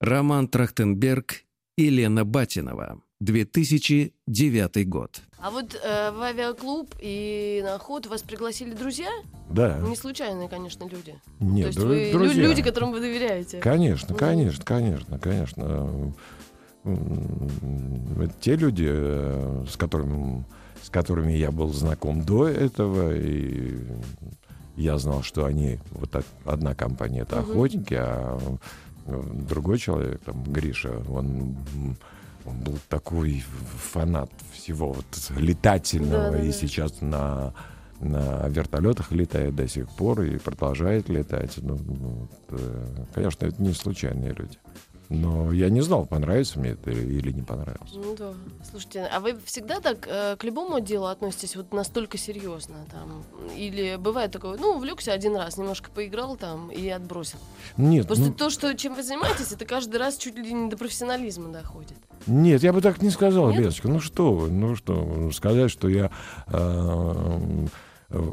Роман 0.00 0.48
Трахтенберг 0.48 1.42
и 1.76 1.88
Лена 1.88 2.24
Батинова. 2.24 3.00
2009 3.20 4.88
год. 4.88 5.20
А 5.38 5.50
вот 5.50 5.74
э, 5.80 6.10
в 6.10 6.20
авиаклуб 6.22 6.92
и 7.00 7.60
на 7.62 7.76
охоту 7.76 8.08
вас 8.08 8.22
пригласили 8.22 8.74
друзья? 8.74 9.10
Да. 9.48 9.78
Не 9.78 9.94
случайные, 9.94 10.48
конечно, 10.48 10.84
люди. 10.88 11.14
Нет, 11.38 11.62
То 11.62 11.66
есть 11.68 11.78
дру- 11.78 11.86
вы 11.86 12.12
друзья. 12.12 12.42
люди, 12.42 12.62
которым 12.62 12.90
вы 12.90 12.98
доверяете. 13.00 13.60
Конечно, 13.60 14.08
Мгм. 14.10 14.18
конечно, 14.18 14.64
конечно, 14.64 15.18
конечно. 15.20 16.14
М, 16.84 18.20
Это 18.20 18.34
те 18.40 18.56
люди, 18.56 18.88
э, 18.88 19.64
с 19.70 19.76
которыми, 19.76 20.44
с 20.82 20.90
которыми 20.90 21.32
я 21.32 21.50
был 21.50 21.72
знаком 21.72 22.22
до 22.22 22.48
этого, 22.48 23.14
и 23.14 23.78
я 24.76 24.98
знал, 24.98 25.22
что 25.22 25.44
они, 25.44 25.78
вот 25.90 26.10
так, 26.10 26.24
одна 26.44 26.74
компания 26.74 27.20
это 27.20 27.40
охотники, 27.40 27.94
а 27.98 28.38
э, 29.06 29.22
другой 29.48 29.78
человек, 29.78 30.20
там, 30.24 30.42
Гриша, 30.44 31.02
он, 31.08 31.56
он 32.44 32.58
был 32.60 32.78
такой 32.88 33.44
фанат 33.92 34.30
всего 34.52 34.92
вот 34.92 35.06
летательного, 35.36 36.30
Да-да-да. 36.30 36.44
и 36.44 36.52
сейчас 36.52 37.00
на 37.00 37.54
на 38.02 38.48
вертолетах 38.48 39.12
летает 39.12 39.54
до 39.54 39.68
сих 39.68 39.88
пор 39.88 40.22
и 40.22 40.36
продолжает 40.36 41.08
летать. 41.08 41.58
Ну, 41.58 41.76
вот, 41.76 42.30
э, 42.48 43.04
конечно, 43.14 43.46
это 43.46 43.62
не 43.62 43.72
случайные 43.72 44.32
люди. 44.32 44.58
Но 45.12 45.52
я 45.52 45.68
не 45.68 45.82
знал, 45.82 46.06
понравится 46.06 46.58
мне 46.58 46.70
это 46.70 46.90
или 46.90 47.32
не 47.32 47.42
понравится. 47.42 47.94
Ну 47.94 48.16
да. 48.16 48.32
Слушайте, 48.68 49.04
а 49.12 49.20
вы 49.20 49.38
всегда 49.44 49.80
так 49.80 50.06
э, 50.08 50.36
к 50.36 50.44
любому 50.44 50.80
делу 50.80 51.06
относитесь 51.06 51.54
вот 51.54 51.72
настолько 51.72 52.16
серьезно 52.16 52.76
там? 52.90 53.22
Или 53.54 53.96
бывает 53.96 54.32
такое, 54.32 54.56
ну, 54.58 54.76
увлекся 54.76 55.12
один 55.12 55.36
раз, 55.36 55.58
немножко 55.58 55.90
поиграл 55.90 56.36
там 56.36 56.70
и 56.70 56.88
отбросил? 56.88 57.38
Нет, 57.76 58.06
Просто 58.06 58.26
ну, 58.26 58.32
то, 58.32 58.48
что, 58.48 58.74
чем 58.74 58.94
вы 58.94 59.02
занимаетесь, 59.02 59.52
это 59.52 59.66
каждый 59.66 59.96
раз 59.96 60.16
чуть 60.16 60.36
ли 60.36 60.52
не 60.52 60.70
до 60.70 60.78
профессионализма 60.78 61.52
доходит. 61.52 61.96
нет, 62.26 62.62
я 62.62 62.72
бы 62.72 62.80
так 62.80 63.02
не 63.02 63.10
сказал, 63.10 63.50
Нет? 63.50 63.74
Ну 63.84 64.00
что 64.00 64.32
вы, 64.32 64.50
ну 64.50 64.76
что, 64.76 65.30
сказать, 65.32 65.70
что 65.70 65.88
я 65.88 66.10
э, 66.46 67.66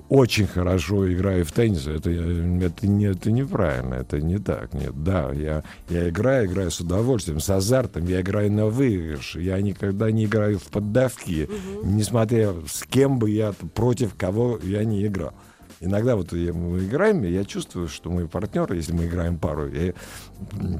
очень 0.10 0.48
хорошо 0.48 1.12
играю 1.12 1.46
в 1.46 1.52
теннис, 1.52 1.88
это, 1.88 2.10
это, 2.10 2.88
не, 2.88 3.06
это 3.06 3.32
неправильно, 3.32 3.96
это 3.96 4.20
не 4.22 4.38
так. 4.38 4.74
Нет, 4.74 5.04
да, 5.04 5.32
я, 5.34 5.64
я 5.90 6.10
играю, 6.10 6.48
играю 6.48 6.72
с 6.72 6.80
удовольствием, 6.80 7.40
с 7.40 7.50
азартом, 7.50 8.06
я 8.08 8.22
играю 8.22 8.52
на 8.52 8.68
выигрыш, 8.68 9.36
я 9.36 9.62
никогда 9.62 10.12
не 10.12 10.26
играю 10.26 10.60
в 10.60 10.66
поддавки, 10.66 11.50
несмотря 11.84 12.54
с 12.68 12.84
кем 12.84 13.20
бы 13.20 13.30
я, 13.30 13.54
против 13.74 14.16
кого 14.16 14.60
я 14.64 14.84
не 14.84 15.06
играл. 15.06 15.34
Иногда 15.82 16.16
вот 16.16 16.34
я- 16.34 16.54
мы 16.54 16.80
играем, 16.80 17.24
и 17.24 17.32
я 17.32 17.46
чувствую, 17.46 17.88
что 17.88 18.10
мой 18.10 18.28
партнер, 18.28 18.72
если 18.74 18.92
мы 18.92 19.06
играем 19.06 19.38
пару, 19.38 19.68
я 19.68 19.94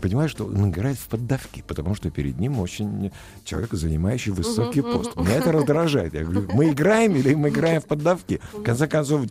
понимаю, 0.02 0.28
что 0.28 0.46
он 0.46 0.70
играет 0.70 0.98
в 0.98 1.08
поддавки, 1.08 1.64
потому 1.68 1.96
что 1.96 2.10
перед 2.12 2.38
ним 2.40 2.60
очень 2.60 3.12
человек, 3.46 3.74
занимающий 3.74 4.32
высокий 4.34 4.82
пост. 4.82 5.16
Меня 5.16 5.36
это 5.36 5.52
раздражает. 5.54 6.14
Я 6.14 6.24
говорю, 6.24 6.48
мы 6.54 6.72
играем 6.72 7.16
или 7.16 7.34
мы 7.34 7.48
играем 7.50 7.82
в 7.82 7.86
поддавки? 7.86 8.42
В 8.54 8.62
конце 8.64 8.88
концов, 8.88 9.26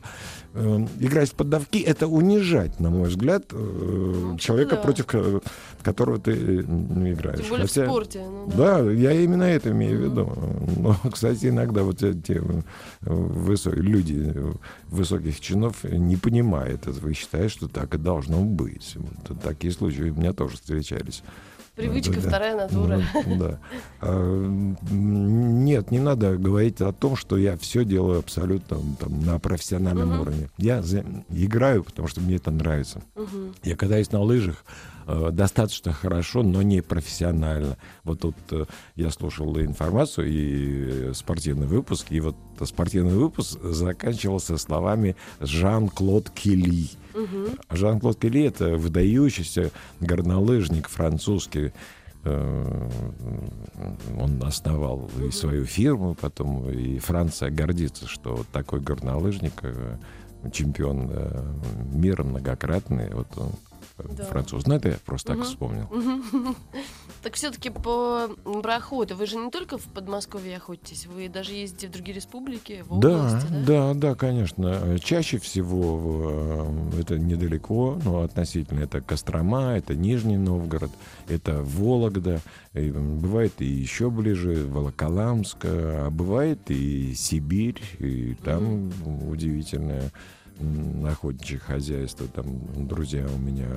играть 0.98 1.30
в 1.30 1.34
поддавки— 1.34 1.78
это 1.86 2.06
унижать, 2.08 2.80
на 2.80 2.90
мой 2.90 3.08
взгляд, 3.08 3.44
э, 3.52 4.36
человека, 4.38 4.76
да. 4.76 4.82
против 4.82 5.06
ко- 5.06 5.40
которого 5.82 6.18
ты 6.18 6.32
э, 6.32 6.60
играешь. 7.12 7.40
Тем 7.40 7.48
более 7.50 7.66
Хотя- 7.66 7.82
в 7.84 7.86
спорте. 7.86 8.22
Ну, 8.26 8.52
да. 8.56 8.82
да, 8.82 8.90
я 8.90 9.12
именно 9.12 9.44
это 9.44 9.70
имею 9.70 9.98
в 9.98 10.02
виду. 10.04 10.32
Но, 10.76 10.96
кстати, 11.12 11.46
иногда 11.46 11.82
вот 11.82 11.98
те, 11.98 12.12
э, 12.12 12.40
высо- 13.02 13.74
люди 13.74 14.34
высоких 14.88 15.40
чинов 15.40 15.84
не 15.84 16.16
понимают 16.16 16.86
этого 16.86 17.08
и 17.08 17.12
считают, 17.14 17.52
что 17.52 17.68
так 17.68 17.94
и 17.94 17.98
должно 17.98 18.40
быть. 18.42 18.96
Вот 18.96 19.40
такие 19.42 19.72
случаи 19.72 20.10
у 20.10 20.14
меня 20.14 20.32
тоже 20.32 20.56
встречались. 20.56 21.22
Привычка, 21.78 22.14
Да, 22.20 22.28
вторая 22.28 22.56
натура. 22.56 23.00
Ну, 23.26 23.36
да. 23.38 23.58
А, 24.00 24.46
Нет, 24.90 25.90
не 25.90 25.98
надо 26.00 26.36
говорить 26.36 26.80
о 26.80 26.92
том, 26.92 27.16
что 27.16 27.36
я 27.36 27.56
все 27.56 27.84
делаю 27.84 28.18
абсолютно 28.18 28.78
там, 28.98 29.20
на 29.24 29.38
профессиональном 29.38 30.08
Мгм. 30.10 30.20
уровне. 30.20 30.50
Я 30.58 30.82
за- 30.82 31.04
играю, 31.30 31.84
потому 31.84 32.08
что 32.08 32.20
мне 32.20 32.36
это 32.36 32.50
нравится. 32.50 33.00
Мгм. 33.16 33.54
Я 33.62 33.76
катаюсь 33.76 34.10
на 34.12 34.20
лыжах 34.20 34.64
достаточно 35.30 35.92
хорошо, 35.92 36.42
но 36.42 36.62
не 36.62 36.82
профессионально. 36.82 37.76
Вот 38.04 38.20
тут 38.20 38.36
э, 38.50 38.66
я 38.96 39.10
слушал 39.10 39.58
информацию 39.58 40.28
и 40.28 41.10
э, 41.10 41.12
спортивный 41.14 41.66
выпуск, 41.66 42.06
и 42.10 42.20
вот 42.20 42.36
спортивный 42.64 43.14
выпуск 43.14 43.58
заканчивался 43.62 44.58
словами 44.58 45.16
Жан-Клод 45.40 46.30
Келли. 46.30 46.90
Жан-Клод 47.70 48.18
Келли— 48.18 48.44
это 48.44 48.76
выдающийся 48.76 49.70
горнолыжник 50.00 50.88
французский, 50.88 51.72
Э, 52.24 52.88
Он 54.18 54.42
основал 54.42 55.10
и 55.22 55.30
свою 55.30 55.64
фирму, 55.64 56.14
потом 56.14 56.68
и 56.68 56.98
Франция 56.98 57.50
гордится, 57.50 58.06
что 58.06 58.36
вот 58.36 58.48
такой 58.48 58.80
горнолыжник, 58.80 59.52
э, 59.62 59.96
чемпион 60.52 61.08
э, 61.10 61.54
мира 61.92 62.24
многократный, 62.24 63.12
вот 63.14 63.28
он 63.36 63.48
э, 63.48 63.67
Да. 64.16 64.24
француз. 64.24 64.66
Ну, 64.66 64.74
это 64.74 64.88
я 64.90 64.96
просто 65.04 65.34
так 65.34 65.44
вспомнил. 65.44 65.88
Так 67.22 67.34
все-таки 67.34 67.70
по 67.70 68.28
м, 68.44 68.62
про 68.62 68.76
охоту. 68.76 69.16
Вы 69.16 69.26
же 69.26 69.36
не 69.36 69.50
только 69.50 69.76
в 69.76 69.82
Подмосковье 69.82 70.56
охотитесь, 70.58 71.06
вы 71.06 71.28
даже 71.28 71.52
ездите 71.52 71.88
в 71.88 71.90
другие 71.90 72.14
республики, 72.14 72.84
в 72.88 73.00
Да, 73.00 73.26
области, 73.26 73.48
да? 73.50 73.60
да, 73.66 73.94
да, 73.94 74.14
конечно. 74.14 74.80
Э, 74.84 74.98
Чаще 74.98 75.38
всего 75.38 76.70
э, 76.94 77.00
это 77.00 77.18
недалеко, 77.18 77.98
но 78.04 78.22
относительно 78.22 78.80
это 78.84 79.00
Кострома, 79.00 79.72
это 79.76 79.96
Нижний 79.96 80.36
Новгород, 80.36 80.92
это 81.28 81.60
Вологда, 81.62 82.40
и, 82.72 82.90
бывает 82.92 83.54
и 83.58 83.66
еще 83.66 84.10
ближе 84.10 84.64
Волоколамск, 84.68 85.58
а 85.64 86.10
бывает 86.10 86.60
и 86.70 87.14
Сибирь, 87.14 87.82
и 87.98 88.34
там 88.44 88.92
удивительное 89.28 90.12
охотничье 91.06 91.58
хозяйство, 91.58 92.26
там 92.28 92.46
друзья 92.86 93.26
у 93.26 93.38
меня 93.38 93.68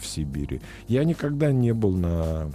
в 0.00 0.04
Сибири. 0.06 0.60
Я 0.88 1.04
никогда 1.04 1.52
не 1.52 1.72
был 1.72 1.92
на 1.92 2.50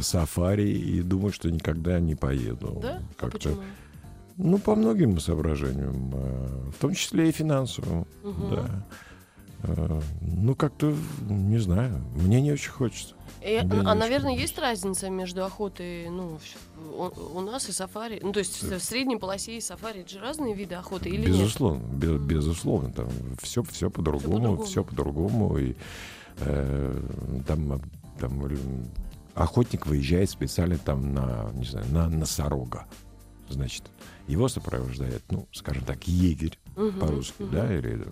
сафари 0.00 0.70
и 0.70 1.02
думаю, 1.02 1.32
что 1.32 1.50
никогда 1.50 2.00
не 2.00 2.14
поеду. 2.14 2.78
Да? 2.82 2.98
А 2.98 3.20
Как-то 3.20 3.38
почему? 3.38 3.62
ну, 4.36 4.58
по 4.58 4.74
многим 4.74 5.20
соображениям, 5.20 6.10
э, 6.14 6.70
в 6.76 6.80
том 6.80 6.94
числе 6.94 7.28
и 7.28 7.32
финансовым, 7.32 8.06
Мгм. 8.22 8.50
да. 8.50 8.86
Э, 9.66 10.00
Ну, 10.20 10.54
как-то, 10.54 10.94
не 11.28 11.58
знаю, 11.58 12.02
мне 12.14 12.40
не 12.40 12.52
очень 12.52 12.70
хочется. 12.70 13.14
И, 13.42 13.60
Да, 13.64 13.80
а, 13.84 13.94
не 13.94 14.00
наверное, 14.00 14.32
очень 14.32 14.40
есть 14.42 14.58
разница 14.58 15.10
между 15.10 15.44
охотой, 15.44 16.08
ну, 16.08 16.38
у, 16.96 17.38
у 17.38 17.40
нас 17.40 17.68
и 17.68 17.72
сафари? 17.72 18.20
Ну, 18.22 18.32
то 18.32 18.38
есть 18.40 18.62
в 18.62 18.78
средней 18.80 19.16
полосе 19.16 19.56
и 19.56 19.60
сафари 19.60 20.00
это 20.00 20.10
же 20.10 20.20
разные 20.20 20.54
виды 20.54 20.74
охоты 20.74 21.08
или 21.08 21.18
нет? 21.18 21.26
безусловно, 21.26 21.82
бе- 21.94 22.18
безусловно, 22.18 22.90
там 22.92 23.08
все, 23.42 23.62
все 23.62 23.90
по-другому, 23.90 24.62
все 24.62 24.82
по-другому, 24.84 25.58
и 25.58 25.74
э, 26.38 27.02
там, 27.46 27.72
э, 27.74 27.78
там 28.18 28.46
э, 28.46 28.56
охотник 29.34 29.86
выезжает 29.86 30.30
специально 30.30 30.78
там 30.78 31.12
на, 31.14 31.50
не 31.54 31.64
знаю, 31.64 31.86
на 31.90 32.08
носорога, 32.08 32.86
значит, 33.48 33.84
его 34.26 34.48
сопровождает, 34.48 35.22
ну, 35.30 35.46
скажем 35.52 35.84
так, 35.84 36.06
егерь 36.08 36.58
Мгм, 36.76 36.98
по-русски, 37.00 37.42
мгм. 37.42 37.52
да, 37.52 37.74
или 37.74 38.06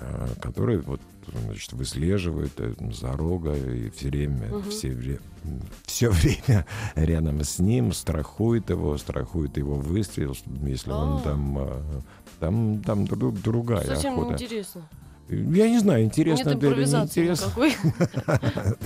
э, 0.00 0.28
который 0.40 0.78
вот 0.78 1.00
значит, 1.46 1.72
выслеживает 1.72 2.52
э, 2.58 2.74
Зарога 2.92 3.54
и 3.54 3.90
все 3.90 4.08
время, 4.08 4.48
все, 4.70 4.88
вре- 4.90 5.20
все 5.86 6.10
время 6.10 6.66
рядом 6.94 7.40
с 7.42 7.58
ним, 7.58 7.92
страхует 7.92 8.70
его, 8.70 8.96
страхует 8.98 9.56
его 9.56 9.74
выстрел, 9.76 10.36
если 10.62 10.90
он 10.90 11.18
А. 11.18 11.20
там... 11.22 11.58
э, 11.58 12.00
Там, 12.40 12.82
там 12.82 13.04
дру- 13.04 13.40
другая 13.42 13.84
Совсем 13.86 14.14
охота. 14.18 14.32
интересно. 14.34 14.82
Я 15.30 15.70
не 15.70 15.78
знаю, 15.78 16.04
интересно 16.04 16.50
Нет 16.50 16.58
это 16.58 16.66
или 16.66 16.84
не 16.84 17.02
интересно. 17.02 17.50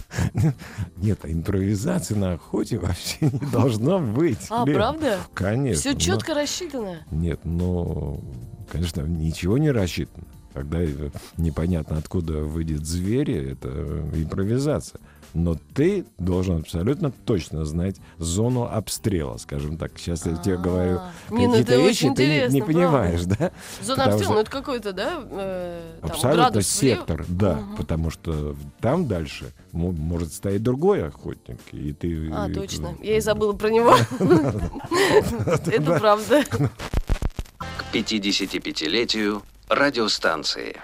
Нет, 0.97 1.19
импровизации 1.25 2.15
на 2.15 2.35
охоте 2.35 2.79
вообще 2.79 3.17
не 3.23 3.51
должно 3.51 3.99
быть. 4.01 4.39
А, 4.51 4.65
Лен. 4.65 4.75
правда? 4.77 5.19
Конечно. 5.35 5.81
Все 5.81 5.93
но- 5.95 5.99
четко 5.99 6.35
рассчитано. 6.35 6.99
Нет, 7.11 7.41
ну, 7.45 8.23
конечно, 8.71 9.01
ничего 9.03 9.59
не 9.59 9.71
рассчитано. 9.71 10.27
Когда 10.55 10.83
э, 10.83 11.11
непонятно 11.37 11.99
откуда 11.99 12.39
выйдет 12.39 12.87
зверь, 12.87 13.31
это 13.31 13.69
э, 13.71 14.11
импровизация. 14.15 15.01
Но 15.35 15.57
ты 15.75 16.07
должен 16.17 16.57
абсолютно 16.61 17.11
точно 17.11 17.67
знать 17.67 17.97
зону 18.17 18.63
обстрела, 18.65 19.37
скажем 19.37 19.77
так. 19.77 19.93
Сейчас 19.99 20.25
я 20.25 20.35
тебе 20.37 20.57
говорю 20.57 20.99
А, 21.01 21.13
ну 21.29 21.37
какие-то 21.53 21.73
это 21.75 21.83
вещи, 21.83 22.11
ты 22.17 22.49
не- 22.49 22.63
понимаешь, 22.63 23.25
да? 23.25 23.53
Зона 23.83 24.05
обстрела, 24.05 24.33
ну 24.33 24.41
это 24.41 24.51
какой-то, 24.51 24.93
да? 24.95 25.23
э, 25.31 25.99
Абсолютно 26.01 26.63
сектор, 26.63 27.27
да, 27.29 27.63
потому 27.77 28.11
что 28.11 28.57
там 28.81 29.07
дальше 29.07 29.53
мо- 29.73 29.93
может 29.93 30.33
стоять 30.33 30.63
другой 30.63 31.07
охотник, 31.07 31.59
и 31.73 31.93
ты... 31.93 32.31
А, 32.33 32.49
точно. 32.49 32.97
Я 33.03 33.19
и 33.19 33.21
забыла 33.21 33.53
про 33.53 33.69
него. 33.69 33.95
Это 35.67 35.99
правда. 35.99 36.43
К 36.45 37.95
55-летию 37.95 39.43
радиостанции. 39.69 40.81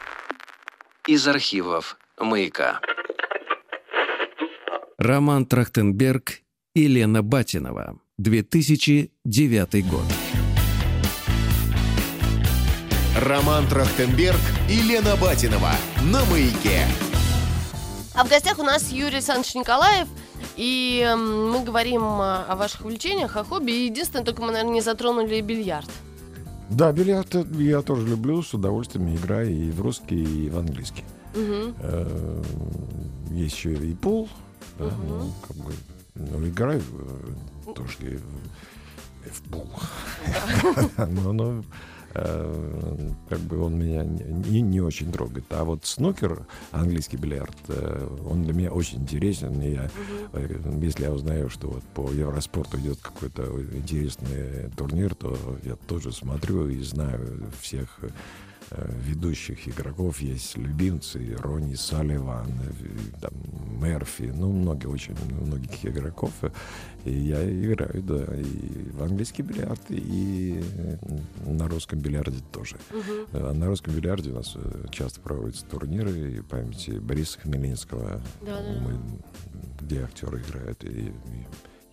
Из 1.07 1.27
архивов 1.27 1.97
«Маяка». 2.19 2.81
Роман 4.99 5.47
Трахтенберг 5.47 6.41
и 6.75 6.87
Лена 6.87 7.23
Батинова. 7.23 7.99
2009 8.19 9.89
год. 9.91 10.05
Роман 13.21 13.67
Трахтенберг 13.69 14.41
и 14.69 14.81
Лена 14.83 15.17
Батинова 15.17 15.73
на 16.03 16.25
маяке. 16.27 16.87
А 18.15 18.25
в 18.25 18.29
гостях 18.29 18.59
у 18.59 18.63
нас 18.63 18.93
Юрий 18.93 19.17
Александрович 19.17 19.55
Николаев. 19.55 20.09
И 20.57 21.03
м, 21.05 21.51
мы 21.51 21.65
говорим 21.65 22.03
а, 22.03 22.45
о 22.49 22.55
ваших 22.55 22.83
увлечениях, 22.85 23.37
о 23.37 23.45
хобби. 23.45 23.73
И 23.73 23.87
Единственное, 23.87 24.25
только 24.25 24.43
мы, 24.43 24.53
наверное, 24.53 24.75
не 24.75 24.81
затронули 24.81 25.41
бильярд. 25.41 25.91
Да, 26.71 26.93
бильярд 26.93 27.35
я 27.59 27.83
тоже 27.83 28.07
люблю, 28.09 28.43
с 28.43 28.55
удовольствием 28.55 29.15
играю 29.15 29.51
и 29.51 29.71
в 29.71 29.81
русский, 29.81 30.47
и 30.47 30.51
в 30.51 30.59
английский. 30.59 31.05
Э, 31.35 32.43
Есть 33.31 33.57
еще 33.57 33.75
и 33.75 33.95
пул, 33.95 34.29
да, 34.79 34.85
Мгм. 34.87 35.09
ну, 35.09 35.33
как 35.47 35.57
бы, 35.59 35.73
ну, 36.15 36.47
играю 36.49 36.81
э, 37.67 37.73
тоже 37.75 37.97
и 38.01 38.19
в, 39.29 39.43
пул. 39.51 39.69
Но, 40.97 41.33
но, 41.33 41.45
э, 41.59 41.63
как 42.15 43.41
бы 43.41 43.61
он 43.61 43.79
меня 43.79 44.05
не, 44.05 44.61
не- 44.61 44.81
очень 44.81 45.11
трогает. 45.13 45.45
А 45.51 45.65
вот 45.65 45.85
снукер, 45.85 46.47
английский 46.71 47.17
бильярд, 47.17 47.57
э, 47.69 48.19
он 48.29 48.45
для 48.45 48.53
меня 48.53 48.71
очень 48.71 48.99
интересен. 49.03 49.61
И 49.61 49.73
я, 49.73 49.91
э, 50.33 50.59
если 50.83 51.05
я 51.05 51.13
узнаю, 51.13 51.49
что 51.51 51.69
вот 51.69 51.83
по 51.95 52.11
Евроспорту 52.11 52.79
идет 52.79 52.99
какой-то 53.01 53.43
интересный 53.73 54.71
турнир, 54.77 55.15
то 55.15 55.37
я 55.65 55.77
тоже 55.77 56.13
смотрю 56.13 56.69
и 56.69 56.81
знаю 56.83 57.51
всех 57.61 57.99
э, 58.03 58.09
ведущих 58.71 59.69
игроков. 59.69 60.21
Есть 60.21 60.57
любимцы, 60.57 61.37
Ронни 61.39 61.75
Салливан, 61.75 62.49
э, 62.81 63.21
там, 63.21 63.33
Мерфи, 63.81 64.33
ну, 64.35 64.53
много, 64.53 64.87
очень 64.87 65.15
многих 65.41 65.85
игроков. 65.85 66.33
И 67.05 67.13
я 67.13 67.43
играю, 67.49 68.03
да, 68.03 68.25
и 68.35 68.91
в 68.93 69.03
английский 69.03 69.43
бильярд, 69.43 69.83
и 69.91 70.63
э, 70.77 70.97
на 71.47 71.69
русском 71.69 71.99
бильярде 71.99 72.39
тоже. 72.53 72.77
Мгм. 72.91 73.27
А 73.33 73.53
на 73.53 73.67
русском 73.67 73.95
бильярде 73.95 74.31
у 74.31 74.35
нас 74.35 74.53
э, 74.57 74.87
часто 74.91 75.21
проводятся 75.21 75.67
турниры 75.67 76.39
и 76.39 76.41
памяти 76.41 76.93
Бориса 76.93 77.39
Хмельницкого, 77.41 78.21
Да-да. 78.41 78.81
мы- 78.81 78.99
где 79.81 80.03
актеры 80.03 80.41
играют. 80.41 80.83
И, 80.85 80.89
и 81.09 81.13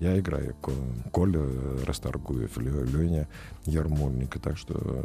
я 0.02 0.20
играю, 0.20 0.54
Ко- 0.62 0.72
Коля 1.12 1.42
Расторгуев, 1.86 2.58
Лё- 2.58 2.84
Леня 2.86 3.28
Ермольник. 3.66 4.38
Так 4.42 4.58
что 4.58 4.74
э, 4.76 5.04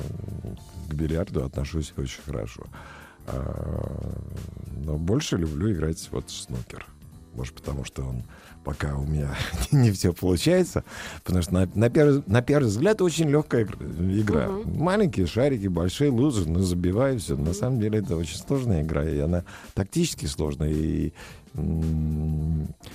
к 0.90 0.94
бильярду 0.94 1.44
отношусь 1.44 1.92
очень 1.96 2.22
хорошо. 2.22 2.64
А, 3.28 4.12
но 4.84 4.96
больше 4.98 5.36
люблю 5.36 5.72
играть 5.72 6.08
вот 6.10 6.28
в 6.30 6.32
снукер. 6.32 6.86
Может, 7.34 7.54
потому 7.54 7.84
что 7.84 8.02
он 8.02 8.22
пока 8.64 8.96
у 8.96 9.04
меня 9.04 9.28
не 9.70 9.90
все 9.90 10.12
получается. 10.14 10.84
Потому 11.24 11.42
что 11.42 11.52
на, 11.52 11.68
на 11.74 11.90
первый, 11.90 12.22
на 12.26 12.40
первый 12.40 12.68
взгляд 12.68 13.02
очень 13.02 13.28
легкая 13.28 13.62
игр- 13.64 13.76
игра. 14.20 14.48
Мгм. 14.48 14.78
Маленькие 14.82 15.26
шарики, 15.26 15.66
большие 15.66 16.10
лузы, 16.10 16.48
ну, 16.48 16.60
забиваю 16.60 17.18
все. 17.18 17.36
На 17.36 17.52
самом 17.52 17.78
деле 17.80 17.98
это 17.98 18.16
очень 18.16 18.38
сложная 18.38 18.82
игра, 18.82 19.04
и 19.04 19.18
она 19.18 19.44
тактически 19.74 20.24
сложная, 20.26 20.70
и, 20.70 21.12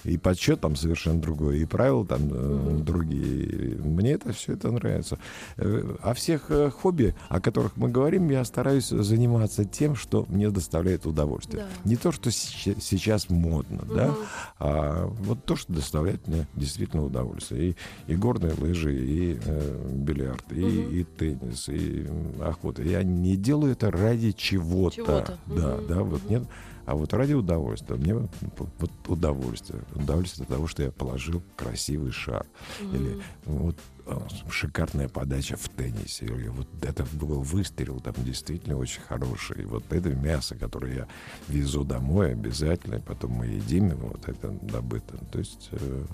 и 0.03 0.17
подсчет 0.17 0.61
там 0.61 0.75
совершенно 0.75 1.21
другой, 1.21 1.59
и 1.59 1.65
правила 1.65 2.05
там 2.05 2.21
э, 2.31 2.79
другие. 2.83 3.75
Мне 3.77 4.11
это 4.13 4.33
все 4.33 4.53
это 4.53 4.71
нравится. 4.71 5.17
Э, 5.57 5.95
О 6.01 6.13
всех 6.13 6.45
э, 6.49 6.69
хобби, 6.71 7.15
о 7.29 7.39
которых 7.39 7.77
мы 7.77 7.89
говорим, 7.89 8.29
я 8.29 8.43
стараюсь 8.45 8.87
заниматься 8.89 9.65
тем, 9.65 9.95
что 9.95 10.25
мне 10.29 10.49
доставляет 10.49 11.05
удовольствие. 11.05 11.63
Да. 11.63 11.89
Не 11.89 11.95
то, 11.97 12.11
что 12.11 12.31
сейчас 12.31 13.29
модно, 13.29 13.83
да, 13.93 14.07
Мгм. 14.07 14.15
а 14.59 15.05
вот 15.07 15.45
то, 15.45 15.55
что 15.55 15.73
доставляет 15.73 16.27
мне 16.27 16.47
действительно 16.55 17.03
удовольствие. 17.05 17.71
И, 18.07 18.11
и 18.11 18.15
горные 18.15 18.53
лыжи, 18.53 18.95
и 18.95 19.39
э, 19.43 19.91
бильярд, 19.93 20.51
и, 20.51 20.99
и 20.99 21.03
теннис, 21.03 21.69
и 21.69 22.07
охота. 22.41 22.81
Я 22.83 23.03
не 23.03 23.35
делаю 23.35 23.73
это 23.73 23.91
ради 23.91 24.31
чего-то. 24.31 24.95
Чего-то. 24.95 25.37
Да, 25.47 25.75
Мгм. 25.77 25.87
да, 25.87 26.03
вот 26.03 26.29
нет. 26.29 26.43
А 26.91 26.93
вот 26.93 27.13
ради 27.13 27.31
удовольствия. 27.31 27.95
Мне 27.95 28.15
вот, 28.15 28.91
удовольствие. 29.07 29.81
Удовольствие 29.95 30.43
от 30.43 30.49
того, 30.49 30.67
что 30.67 30.83
я 30.83 30.91
положил 30.91 31.41
красивый 31.55 32.11
шар. 32.11 32.45
Или 32.81 33.17
вот 33.45 33.77
а, 34.05 34.27
шикарная 34.49 35.07
подача 35.07 35.55
в 35.55 35.69
теннисе. 35.69 36.25
Или 36.25 36.49
вот 36.49 36.67
это 36.81 37.07
был 37.13 37.43
выстрел 37.43 38.01
там 38.01 38.13
действительно 38.17 38.75
очень 38.75 39.01
хороший. 39.03 39.61
И 39.61 39.65
вот 39.65 39.85
это 39.89 40.09
мясо, 40.09 40.55
которое 40.55 40.93
я 40.93 41.07
везу 41.47 41.85
домой 41.85 42.33
обязательно, 42.33 42.95
и 42.95 43.01
потом 43.01 43.31
мы 43.31 43.45
едим 43.45 43.87
его, 43.91 44.09
вот 44.09 44.27
это 44.27 44.49
добыто. 44.61 45.17
То 45.31 45.39
есть 45.39 45.69
э, 45.71 46.05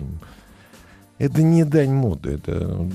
это 1.17 1.41
не 1.41 1.65
дань 1.65 1.93
моды, 1.93 2.31
это, 2.31 2.87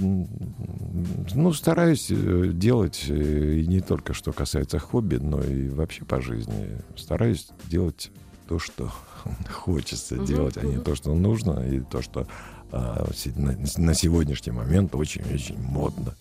ну, 1.35 1.53
стараюсь 1.53 2.07
э, 2.11 2.51
делать, 2.53 3.07
э, 3.09 3.55
и 3.61 3.67
не 3.67 3.81
только 3.81 4.15
что 4.15 4.33
касается 4.33 4.79
хобби, 4.79 5.17
но 5.17 5.43
и 5.43 5.69
вообще 5.69 6.05
по 6.05 6.21
жизни. 6.21 6.79
Стараюсь 6.97 7.49
делать 7.65 8.11
то, 8.49 8.59
что 8.59 8.91
хочется 9.51 10.17
Мгм, 10.17 10.25
делать, 10.25 10.57
а 10.57 10.63
не 10.63 10.79
то, 10.79 10.95
что 10.95 11.15
нужно, 11.15 11.67
и 11.69 11.81
то, 11.81 12.01
что 12.03 12.29
а, 12.71 13.07
на, 13.37 13.57
на 13.77 13.95
сегодняшний 13.95 14.53
момент 14.53 14.95
очень-очень 14.95 15.59
модно. 15.59 16.15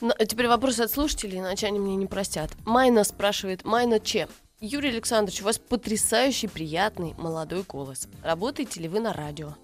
А 0.00 0.26
теперь 0.26 0.48
вопрос 0.48 0.80
от 0.80 0.90
слушателей, 0.90 1.38
иначе 1.38 1.66
они 1.66 1.78
мне 1.78 1.96
не 1.96 2.06
простят. 2.06 2.50
Майна 2.64 3.04
спрашивает, 3.04 3.64
Майна 3.64 4.00
Че. 4.00 4.28
Юрий 4.60 4.90
Александрович, 4.90 5.42
у 5.42 5.44
вас 5.44 5.58
потрясающий, 5.58 6.48
приятный, 6.48 7.14
молодой 7.18 7.64
голос. 7.66 8.08
Работаете 8.22 8.80
ли 8.80 8.88
вы 8.88 9.00
на 9.00 9.12
радио? 9.12 9.54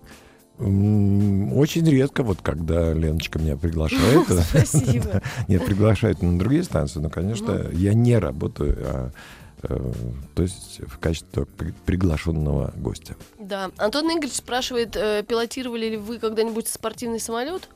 Очень 0.61 1.89
редко, 1.89 2.23
вот 2.23 2.43
когда 2.43 2.93
Леночка 2.93 3.39
меня 3.39 3.57
приглашает, 3.57 4.27
Спасибо. 4.51 5.23
Нет, 5.49 5.65
приглашают 5.65 6.21
на 6.21 6.39
другие 6.39 6.63
станции, 6.65 7.01
но, 7.01 7.09
конечно, 7.09 7.67
я 7.73 7.95
не 7.95 8.19
работаю, 8.19 8.77
а, 8.83 9.11
э, 9.63 9.93
то 10.35 10.43
есть 10.43 10.81
в 10.87 10.99
качестве 10.99 11.47
приглашенного 11.87 12.75
гостя. 12.77 13.17
Да. 13.39 13.71
Антон 13.79 14.07
Игоревич 14.07 14.35
спрашивает, 14.35 14.97
э, 14.97 15.25
пилотировали 15.27 15.91
ли 15.91 15.97
вы 15.97 16.19
когда-нибудь 16.19 16.69
спортивный 16.69 17.21
самолет? 17.21 17.71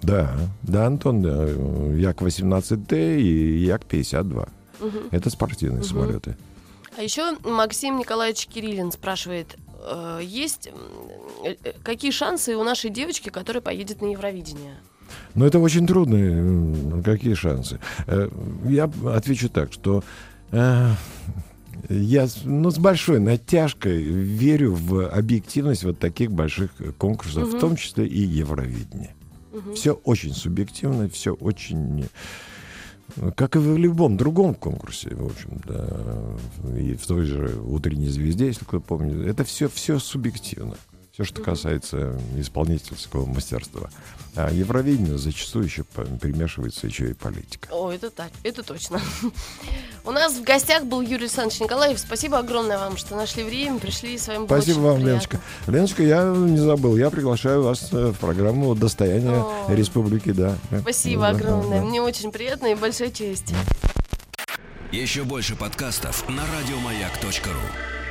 Да, 0.00 0.34
да, 0.62 0.86
Антон, 0.86 1.20
да, 1.20 1.44
э, 1.46 1.96
Як-18Т 1.98 3.20
и 3.20 3.58
Як-52. 3.64 4.48
Мгм. 4.80 4.98
Это 5.10 5.28
спортивные 5.28 5.84
самолеты. 5.84 6.36
А 6.96 7.02
еще 7.02 7.36
Максим 7.44 7.98
Николаевич 7.98 8.46
Кириллин 8.46 8.92
спрашивает, 8.92 9.56
есть 10.20 10.68
м, 10.68 10.74
э, 11.44 11.56
э, 11.64 11.72
какие 11.82 12.10
шансы 12.10 12.56
у 12.56 12.64
нашей 12.64 12.90
девочки, 12.90 13.28
которая 13.30 13.60
поедет 13.60 14.00
на 14.02 14.06
Евровидение? 14.06 14.74
Но 15.34 15.46
это 15.46 15.58
очень 15.58 15.86
трудно. 15.86 17.02
Какие 17.02 17.34
шансы? 17.34 17.78
Э, 18.06 18.28
Я 18.64 18.90
отвечу 19.06 19.48
так, 19.48 19.72
что 19.72 20.02
э, 20.52 20.90
я 21.88 22.28
ну, 22.44 22.70
с 22.70 22.78
большой 22.78 23.18
натяжкой 23.18 24.02
верю 24.02 24.74
в 24.74 25.08
объективность 25.08 25.84
вот 25.84 25.98
таких 25.98 26.30
больших 26.32 26.70
э, 26.78 26.92
конкурсов, 26.92 27.48
Мгм. 27.48 27.56
в 27.56 27.60
том 27.60 27.76
числе 27.76 28.06
и 28.06 28.20
Евровидение. 28.20 29.14
Мгм. 29.52 29.74
Все 29.74 29.92
очень 29.92 30.32
субъективно, 30.32 31.08
все 31.10 31.32
очень 31.34 32.06
Как 33.36 33.56
и 33.56 33.58
в 33.58 33.76
любом 33.76 34.16
другом 34.16 34.54
конкурсе, 34.54 35.14
в 35.14 35.26
общем, 35.26 35.60
да, 35.66 35.88
и 36.76 36.94
в 36.94 37.06
той 37.06 37.24
же 37.24 37.60
«Утренней 37.64 38.08
звезде», 38.08 38.46
если 38.46 38.64
кто 38.64 38.80
помнит, 38.80 39.26
это 39.26 39.44
все, 39.44 39.68
все 39.68 39.98
субъективно. 39.98 40.74
Все, 41.12 41.24
что 41.24 41.42
касается 41.42 42.18
исполнительского 42.38 43.26
мастерства. 43.26 43.90
А 44.34 44.50
Евровидение 44.50 45.18
зачастую 45.18 45.66
еще 45.66 45.84
примешивается 45.84 46.86
еще 46.86 47.10
и 47.10 47.12
политика. 47.12 47.68
О, 47.70 47.90
это 47.90 48.10
так, 48.10 48.30
это 48.42 48.62
точно. 48.62 48.98
У 50.06 50.10
нас 50.10 50.32
в 50.32 50.42
гостях 50.42 50.84
был 50.84 51.02
Юрий 51.02 51.24
Александрович 51.24 51.60
Николаев. 51.60 51.98
Спасибо 51.98 52.38
огромное 52.38 52.78
вам, 52.78 52.96
что 52.96 53.14
нашли 53.14 53.44
время, 53.44 53.78
пришли 53.78 54.16
с 54.16 54.26
вами. 54.26 54.46
Спасибо 54.46 54.78
вам, 54.78 54.94
приятно. 54.96 55.08
Леночка. 55.10 55.40
Леночка, 55.66 56.02
я 56.02 56.24
не 56.34 56.56
забыл, 56.56 56.96
я 56.96 57.10
приглашаю 57.10 57.62
вас 57.62 57.92
э, 57.92 58.06
в 58.12 58.18
программу 58.18 58.74
«Достояние 58.74 59.42
О. 59.42 59.66
республики», 59.68 60.32
да. 60.32 60.56
Спасибо 60.80 61.24
Да, 61.24 61.32
да, 61.32 61.36
огромное. 61.36 61.80
да. 61.80 61.86
Мне 61.86 62.00
очень 62.00 62.32
приятно 62.32 62.68
и 62.68 62.74
большая 62.74 63.10
честь. 63.10 63.52
Еще 64.90 65.24
больше 65.24 65.56
подкастов 65.56 66.26
на 66.30 66.42
радиомаяк.ру. 66.58 68.01